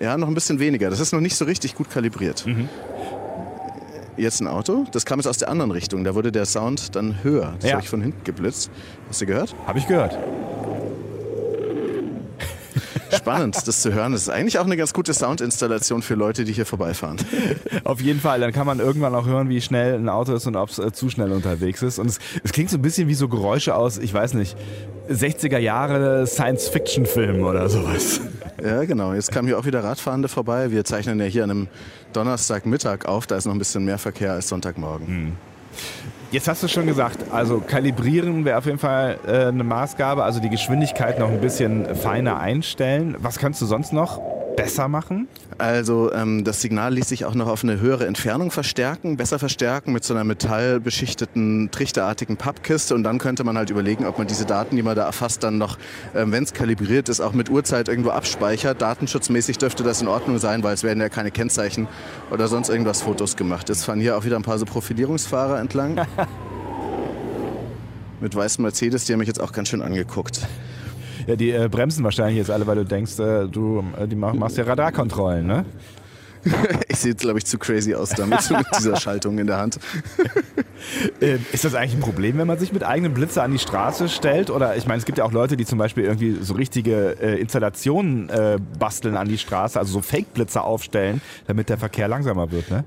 ja, 0.00 0.16
noch 0.16 0.28
ein 0.28 0.34
bisschen 0.34 0.58
weniger. 0.58 0.90
Das 0.90 0.98
ist 0.98 1.12
noch 1.12 1.20
nicht 1.20 1.36
so 1.36 1.44
richtig 1.44 1.74
gut 1.74 1.90
kalibriert. 1.90 2.46
Jetzt 4.20 4.42
ein 4.42 4.48
Auto. 4.48 4.84
Das 4.92 5.06
kam 5.06 5.18
jetzt 5.18 5.26
aus 5.26 5.38
der 5.38 5.48
anderen 5.48 5.70
Richtung. 5.70 6.04
Da 6.04 6.14
wurde 6.14 6.30
der 6.30 6.44
Sound 6.44 6.94
dann 6.94 7.24
höher. 7.24 7.54
Das 7.60 7.70
Ja. 7.70 7.76
habe 7.76 7.82
ich 7.82 7.88
von 7.88 8.02
hinten 8.02 8.22
geblitzt. 8.22 8.70
Hast 9.08 9.22
du 9.22 9.26
gehört? 9.26 9.54
Habe 9.66 9.78
ich 9.78 9.86
gehört. 9.86 10.12
Spannend, 13.16 13.56
das 13.66 13.80
zu 13.82 13.92
hören. 13.94 14.12
Das 14.12 14.22
ist 14.22 14.28
eigentlich 14.28 14.58
auch 14.58 14.64
eine 14.66 14.76
ganz 14.76 14.92
gute 14.92 15.12
Soundinstallation 15.14 16.02
für 16.02 16.14
Leute, 16.14 16.44
die 16.44 16.52
hier 16.52 16.66
vorbeifahren. 16.66 17.16
Auf 17.84 18.00
jeden 18.00 18.20
Fall, 18.20 18.40
dann 18.40 18.52
kann 18.52 18.66
man 18.66 18.78
irgendwann 18.78 19.14
auch 19.14 19.26
hören, 19.26 19.48
wie 19.48 19.60
schnell 19.60 19.94
ein 19.94 20.08
Auto 20.08 20.34
ist 20.34 20.46
und 20.46 20.56
ob 20.56 20.70
es 20.70 20.78
äh, 20.78 20.92
zu 20.92 21.10
schnell 21.10 21.32
unterwegs 21.32 21.82
ist. 21.82 21.98
Und 21.98 22.06
es, 22.06 22.18
es 22.44 22.52
klingt 22.52 22.70
so 22.70 22.78
ein 22.78 22.82
bisschen 22.82 23.08
wie 23.08 23.14
so 23.14 23.28
Geräusche 23.28 23.74
aus, 23.74 23.98
ich 23.98 24.14
weiß 24.14 24.34
nicht, 24.34 24.56
60er 25.10 25.58
Jahre 25.58 26.26
Science-Fiction-Film 26.26 27.42
oder 27.42 27.68
sowas. 27.68 28.20
Ja, 28.62 28.84
genau. 28.84 29.12
Jetzt 29.12 29.32
kamen 29.32 29.48
hier 29.48 29.58
auch 29.58 29.64
wieder 29.64 29.82
Radfahrende 29.82 30.28
vorbei. 30.28 30.70
Wir 30.70 30.84
zeichnen 30.84 31.18
ja 31.18 31.26
hier 31.26 31.44
an 31.44 31.50
einem 31.50 31.68
Donnerstagmittag 32.12 33.06
auf. 33.06 33.26
Da 33.26 33.36
ist 33.36 33.46
noch 33.46 33.54
ein 33.54 33.58
bisschen 33.58 33.84
mehr 33.84 33.98
Verkehr 33.98 34.32
als 34.32 34.48
Sonntagmorgen. 34.48 35.36
Jetzt 36.30 36.46
hast 36.46 36.62
du 36.62 36.68
schon 36.68 36.86
gesagt, 36.86 37.32
also 37.32 37.60
kalibrieren 37.60 38.44
wäre 38.44 38.58
auf 38.58 38.66
jeden 38.66 38.78
Fall 38.78 39.18
äh, 39.26 39.46
eine 39.46 39.64
Maßgabe, 39.64 40.22
also 40.22 40.38
die 40.38 40.48
Geschwindigkeit 40.48 41.18
noch 41.18 41.28
ein 41.28 41.40
bisschen 41.40 41.96
feiner 41.96 42.38
einstellen. 42.38 43.16
Was 43.18 43.38
kannst 43.38 43.60
du 43.60 43.66
sonst 43.66 43.92
noch 43.92 44.20
besser 44.62 44.88
machen? 44.88 45.28
Also 45.58 46.12
ähm, 46.12 46.44
das 46.44 46.60
Signal 46.60 46.94
ließ 46.94 47.08
sich 47.08 47.24
auch 47.24 47.34
noch 47.34 47.48
auf 47.48 47.64
eine 47.64 47.80
höhere 47.80 48.06
Entfernung 48.06 48.50
verstärken, 48.50 49.16
besser 49.16 49.38
verstärken 49.38 49.92
mit 49.92 50.04
so 50.04 50.14
einer 50.14 50.24
metallbeschichteten, 50.24 51.70
trichterartigen 51.70 52.36
Pappkiste 52.36 52.94
und 52.94 53.02
dann 53.02 53.18
könnte 53.18 53.44
man 53.44 53.56
halt 53.56 53.70
überlegen, 53.70 54.06
ob 54.06 54.18
man 54.18 54.26
diese 54.26 54.46
Daten, 54.46 54.76
die 54.76 54.82
man 54.82 54.96
da 54.96 55.04
erfasst, 55.04 55.42
dann 55.42 55.58
noch, 55.58 55.78
ähm, 56.14 56.32
wenn 56.32 56.44
es 56.44 56.52
kalibriert 56.52 57.08
ist, 57.08 57.20
auch 57.20 57.32
mit 57.32 57.50
Uhrzeit 57.50 57.88
irgendwo 57.88 58.10
abspeichert. 58.10 58.80
Datenschutzmäßig 58.80 59.58
dürfte 59.58 59.82
das 59.82 60.00
in 60.02 60.08
Ordnung 60.08 60.38
sein, 60.38 60.62
weil 60.62 60.74
es 60.74 60.82
werden 60.82 61.00
ja 61.00 61.08
keine 61.08 61.30
Kennzeichen 61.30 61.88
oder 62.30 62.48
sonst 62.48 62.68
irgendwas 62.68 63.02
Fotos 63.02 63.36
gemacht. 63.36 63.68
Jetzt 63.68 63.84
fahren 63.84 64.00
hier 64.00 64.16
auch 64.16 64.24
wieder 64.24 64.36
ein 64.36 64.42
paar 64.42 64.58
so 64.58 64.64
Profilierungsfahrer 64.64 65.58
entlang. 65.58 66.00
mit 68.20 68.34
weißen 68.34 68.62
Mercedes, 68.62 69.04
die 69.04 69.12
haben 69.12 69.20
mich 69.20 69.28
jetzt 69.28 69.40
auch 69.40 69.52
ganz 69.52 69.68
schön 69.68 69.82
angeguckt. 69.82 70.40
Ja, 71.26 71.36
die 71.36 71.50
äh, 71.50 71.68
bremsen 71.70 72.04
wahrscheinlich 72.04 72.36
jetzt 72.36 72.50
alle, 72.50 72.66
weil 72.66 72.76
du 72.76 72.84
denkst, 72.84 73.18
äh, 73.18 73.46
du 73.46 73.84
äh, 73.98 74.06
die 74.06 74.16
mach, 74.16 74.34
machst 74.34 74.56
ja 74.56 74.64
Radarkontrollen, 74.64 75.46
ne? 75.46 75.64
Ich 76.88 76.98
sehe, 76.98 77.14
glaube 77.14 77.38
ich, 77.38 77.46
zu 77.46 77.58
crazy 77.58 77.94
aus 77.94 78.10
damit, 78.10 78.50
mit 78.50 78.66
dieser 78.76 78.96
Schaltung 78.96 79.38
in 79.38 79.46
der 79.46 79.58
Hand. 79.58 79.78
Äh, 81.20 81.36
ist 81.52 81.64
das 81.64 81.74
eigentlich 81.74 81.92
ein 81.92 82.00
Problem, 82.00 82.38
wenn 82.38 82.46
man 82.46 82.58
sich 82.58 82.72
mit 82.72 82.84
eigenem 82.84 83.12
Blitzer 83.12 83.42
an 83.42 83.52
die 83.52 83.58
Straße 83.58 84.08
stellt? 84.08 84.48
Oder 84.48 84.76
ich 84.76 84.86
meine, 84.86 84.98
es 84.98 85.04
gibt 85.04 85.18
ja 85.18 85.24
auch 85.24 85.32
Leute, 85.32 85.58
die 85.58 85.66
zum 85.66 85.78
Beispiel 85.78 86.04
irgendwie 86.04 86.38
so 86.40 86.54
richtige 86.54 87.16
äh, 87.20 87.38
Installationen 87.38 88.30
äh, 88.30 88.58
basteln 88.78 89.14
an 89.14 89.28
die 89.28 89.36
Straße, 89.36 89.78
also 89.78 89.92
so 89.92 90.00
Fake-Blitzer 90.00 90.64
aufstellen, 90.64 91.20
damit 91.46 91.68
der 91.68 91.76
Verkehr 91.76 92.08
langsamer 92.08 92.50
wird, 92.50 92.70
ne? 92.70 92.84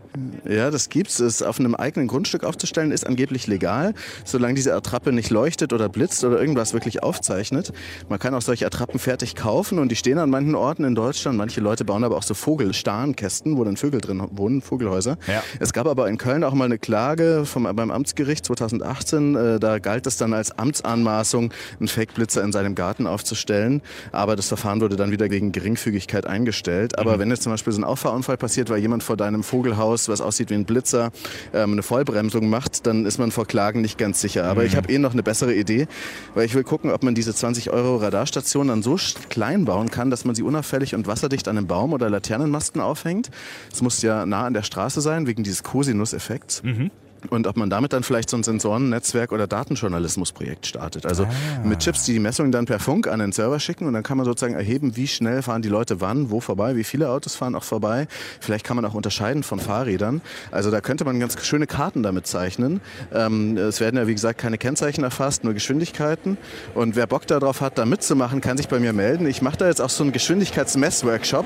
Ja, 0.49 0.71
das 0.71 0.89
gibt's. 0.89 1.19
Es 1.19 1.43
auf 1.43 1.59
einem 1.59 1.75
eigenen 1.75 2.07
Grundstück 2.07 2.43
aufzustellen 2.43 2.91
ist 2.91 3.05
angeblich 3.05 3.45
legal, 3.45 3.93
solange 4.25 4.55
diese 4.55 4.73
Attrappe 4.73 5.13
nicht 5.13 5.29
leuchtet 5.29 5.71
oder 5.71 5.87
blitzt 5.87 6.23
oder 6.23 6.39
irgendwas 6.39 6.73
wirklich 6.73 7.03
aufzeichnet. 7.03 7.73
Man 8.09 8.17
kann 8.17 8.33
auch 8.33 8.41
solche 8.41 8.65
Attrappen 8.65 8.99
fertig 8.99 9.35
kaufen 9.35 9.77
und 9.77 9.89
die 9.89 9.95
stehen 9.95 10.17
an 10.17 10.31
manchen 10.31 10.55
Orten 10.55 10.83
in 10.83 10.95
Deutschland. 10.95 11.37
Manche 11.37 11.61
Leute 11.61 11.85
bauen 11.85 12.03
aber 12.03 12.17
auch 12.17 12.23
so 12.23 12.33
Vogelstarnkästen 12.33 13.42
Netzen, 13.43 13.57
wo 13.57 13.63
dann 13.63 13.77
Vögel 13.77 14.01
drin 14.01 14.23
wohnen, 14.31 14.61
Vogelhäuser. 14.61 15.17
Ja. 15.27 15.43
Es 15.59 15.73
gab 15.73 15.87
aber 15.87 16.07
in 16.07 16.17
Köln 16.17 16.43
auch 16.43 16.53
mal 16.53 16.65
eine 16.65 16.77
Klage 16.77 17.43
vom, 17.45 17.63
beim 17.63 17.91
Amtsgericht 17.91 18.45
2018. 18.45 19.35
Äh, 19.35 19.59
da 19.59 19.79
galt 19.79 20.07
es 20.07 20.17
dann 20.17 20.33
als 20.33 20.57
Amtsanmaßung, 20.57 21.51
einen 21.79 21.87
Fake-Blitzer 21.87 22.43
in 22.43 22.51
seinem 22.51 22.75
Garten 22.75 23.07
aufzustellen. 23.07 23.81
Aber 24.11 24.35
das 24.35 24.47
Verfahren 24.47 24.81
wurde 24.81 24.95
dann 24.95 25.11
wieder 25.11 25.29
wegen 25.29 25.51
Geringfügigkeit 25.51 26.25
eingestellt. 26.25 26.97
Aber 26.97 27.15
mhm. 27.15 27.19
wenn 27.19 27.29
jetzt 27.29 27.43
zum 27.43 27.51
Beispiel 27.51 27.73
so 27.73 27.81
ein 27.81 27.83
Auffahrunfall 27.83 28.37
passiert, 28.37 28.69
weil 28.69 28.79
jemand 28.79 29.03
vor 29.03 29.17
deinem 29.17 29.43
Vogelhaus, 29.43 30.09
was 30.09 30.21
aussieht 30.21 30.49
wie 30.49 30.55
ein 30.55 30.65
Blitzer, 30.65 31.11
ähm, 31.53 31.73
eine 31.73 31.83
Vollbremsung 31.83 32.49
macht, 32.49 32.85
dann 32.87 33.05
ist 33.05 33.17
man 33.17 33.31
vor 33.31 33.45
Klagen 33.45 33.81
nicht 33.81 33.97
ganz 33.97 34.21
sicher. 34.21 34.45
Aber 34.45 34.61
mhm. 34.61 34.67
ich 34.67 34.75
habe 34.75 34.91
eh 34.91 34.97
noch 34.97 35.13
eine 35.13 35.23
bessere 35.23 35.53
Idee, 35.53 35.87
weil 36.33 36.45
ich 36.45 36.55
will 36.55 36.63
gucken, 36.63 36.91
ob 36.91 37.03
man 37.03 37.15
diese 37.15 37.33
20 37.33 37.71
Euro 37.71 37.97
Radarstation 37.97 38.67
dann 38.67 38.83
so 38.83 38.97
klein 39.29 39.65
bauen 39.65 39.89
kann, 39.89 40.11
dass 40.11 40.23
man 40.23 40.35
sie 40.35 40.43
unauffällig 40.43 40.93
und 40.93 41.07
wasserdicht 41.07 41.47
an 41.47 41.57
einem 41.57 41.67
Baum 41.67 41.93
oder 41.93 42.09
Laternenmasten 42.09 42.79
aufhängt. 42.79 43.31
Es 43.71 43.81
muss 43.81 44.01
ja 44.01 44.25
nah 44.25 44.45
an 44.45 44.53
der 44.53 44.63
Straße 44.63 45.01
sein, 45.01 45.27
wegen 45.27 45.43
dieses 45.43 45.63
Cosinus-Effekts. 45.63 46.63
Mhm 46.63 46.91
und 47.29 47.47
ob 47.47 47.57
man 47.57 47.69
damit 47.69 47.93
dann 47.93 48.03
vielleicht 48.03 48.29
so 48.29 48.37
ein 48.37 48.43
Sensorennetzwerk 48.43 49.31
oder 49.31 49.47
Datenjournalismusprojekt 49.47 50.65
startet. 50.65 51.05
Also 51.05 51.23
ah. 51.23 51.65
mit 51.65 51.79
Chips, 51.79 52.03
die 52.05 52.13
die 52.13 52.19
Messungen 52.19 52.51
dann 52.51 52.65
per 52.65 52.79
Funk 52.79 53.07
an 53.07 53.19
den 53.19 53.31
Server 53.31 53.59
schicken 53.59 53.87
und 53.87 53.93
dann 53.93 54.03
kann 54.03 54.17
man 54.17 54.25
sozusagen 54.25 54.55
erheben, 54.55 54.95
wie 54.95 55.07
schnell 55.07 55.41
fahren 55.41 55.61
die 55.61 55.69
Leute 55.69 56.01
wann, 56.01 56.29
wo 56.29 56.39
vorbei, 56.39 56.75
wie 56.75 56.83
viele 56.83 57.09
Autos 57.09 57.35
fahren 57.35 57.55
auch 57.55 57.63
vorbei. 57.63 58.07
Vielleicht 58.39 58.65
kann 58.65 58.75
man 58.75 58.85
auch 58.85 58.93
unterscheiden 58.93 59.43
von 59.43 59.59
Fahrrädern. 59.59 60.21
Also 60.51 60.71
da 60.71 60.81
könnte 60.81 61.05
man 61.05 61.19
ganz 61.19 61.43
schöne 61.45 61.67
Karten 61.67 62.03
damit 62.03 62.27
zeichnen. 62.27 62.81
Ähm, 63.13 63.57
es 63.57 63.79
werden 63.79 63.97
ja 63.97 64.07
wie 64.07 64.13
gesagt 64.13 64.39
keine 64.39 64.57
Kennzeichen 64.57 65.03
erfasst, 65.03 65.43
nur 65.43 65.53
Geschwindigkeiten. 65.53 66.37
Und 66.73 66.95
wer 66.95 67.07
Bock 67.07 67.27
darauf 67.27 67.61
hat, 67.61 67.77
da 67.77 67.85
mitzumachen, 67.85 68.41
kann 68.41 68.57
sich 68.57 68.67
bei 68.67 68.79
mir 68.79 68.93
melden. 68.93 69.25
Ich 69.27 69.41
mache 69.41 69.57
da 69.57 69.67
jetzt 69.67 69.81
auch 69.81 69.89
so 69.89 70.03
einen 70.03 70.11
Geschwindigkeitsmessworkshop 70.11 71.45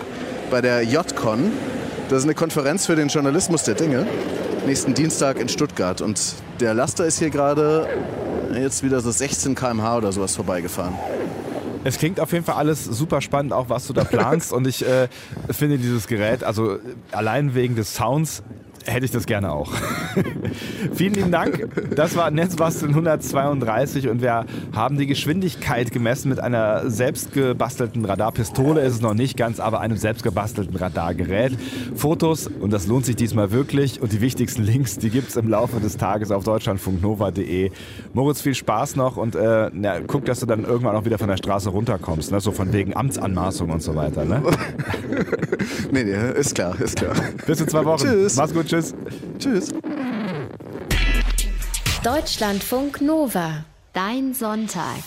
bei 0.51 0.61
der 0.61 0.83
JCon. 0.83 1.51
Das 2.09 2.19
ist 2.19 2.23
eine 2.23 2.35
Konferenz 2.35 2.85
für 2.85 2.95
den 2.95 3.09
Journalismus 3.09 3.63
der 3.63 3.75
Dinge 3.75 4.07
nächsten 4.67 4.93
Dienstag 4.93 5.39
in 5.39 5.47
Stuttgart. 5.47 5.66
Und 6.01 6.35
der 6.59 6.73
Laster 6.73 7.05
ist 7.05 7.19
hier 7.19 7.29
gerade 7.29 7.87
jetzt 8.53 8.83
wieder 8.83 8.99
so 9.01 9.11
16 9.11 9.55
km/h 9.55 9.97
oder 9.97 10.11
sowas 10.11 10.35
vorbeigefahren. 10.35 10.95
Es 11.83 11.97
klingt 11.97 12.19
auf 12.19 12.33
jeden 12.33 12.43
Fall 12.43 12.55
alles 12.55 12.83
super 12.83 13.21
spannend, 13.21 13.53
auch 13.53 13.69
was 13.69 13.87
du 13.87 13.93
da 13.93 14.03
planst. 14.05 14.51
und 14.51 14.67
ich 14.67 14.85
äh, 14.85 15.07
finde 15.51 15.77
dieses 15.77 16.07
Gerät, 16.07 16.43
also 16.43 16.79
allein 17.11 17.55
wegen 17.55 17.75
des 17.75 17.95
Sounds, 17.95 18.43
hätte 18.87 19.05
ich 19.05 19.11
das 19.11 19.25
gerne 19.25 19.51
auch. 19.51 19.71
Vielen 20.93 21.13
lieben 21.13 21.31
Dank. 21.31 21.67
Das 21.95 22.15
war 22.15 22.31
Netzbasteln 22.31 22.91
132 22.91 24.09
und 24.09 24.21
wir 24.21 24.45
haben 24.73 24.97
die 24.97 25.07
Geschwindigkeit 25.07 25.91
gemessen 25.91 26.29
mit 26.29 26.39
einer 26.39 26.89
selbstgebastelten 26.89 28.05
Radarpistole. 28.05 28.81
Ist 28.81 28.95
es 28.95 29.01
noch 29.01 29.13
nicht 29.13 29.37
ganz, 29.37 29.59
aber 29.59 29.81
einem 29.81 29.97
selbstgebastelten 29.97 30.75
Radargerät. 30.75 31.53
Fotos, 31.95 32.47
und 32.47 32.71
das 32.71 32.87
lohnt 32.87 33.05
sich 33.05 33.15
diesmal 33.15 33.51
wirklich. 33.51 34.01
Und 34.01 34.11
die 34.11 34.21
wichtigsten 34.21 34.63
Links, 34.63 34.97
die 34.97 35.09
gibt 35.09 35.29
es 35.29 35.35
im 35.35 35.49
Laufe 35.49 35.79
des 35.79 35.97
Tages 35.97 36.31
auf 36.31 36.43
deutschlandfunknova.de. 36.43 37.71
Moritz, 38.13 38.41
viel 38.41 38.55
Spaß 38.55 38.95
noch 38.95 39.17
und 39.17 39.35
äh, 39.35 39.69
na, 39.73 39.99
guck, 40.05 40.25
dass 40.25 40.39
du 40.39 40.45
dann 40.45 40.63
irgendwann 40.63 40.95
auch 40.95 41.05
wieder 41.05 41.17
von 41.17 41.27
der 41.27 41.37
Straße 41.37 41.69
runterkommst. 41.69 42.31
Ne? 42.31 42.39
So 42.39 42.51
von 42.51 42.73
wegen 42.73 42.95
Amtsanmaßung 42.95 43.69
und 43.69 43.81
so 43.81 43.95
weiter. 43.95 44.25
Ne? 44.25 44.41
nee, 45.91 46.03
nee, 46.03 46.31
ist 46.35 46.55
klar, 46.55 46.79
ist 46.79 46.97
klar. 46.97 47.15
Bis 47.45 47.59
in 47.59 47.67
zwei 47.67 47.85
Wochen. 47.85 48.05
Tschüss. 48.05 48.35
Mach's 48.35 48.53
gut, 48.53 48.67
tschüss. 48.77 48.93
Tschüss. 49.39 49.73
Deutschlandfunk 52.03 53.01
Nova. 53.01 53.65
Dein 53.93 54.33
Sonntag. 54.33 55.03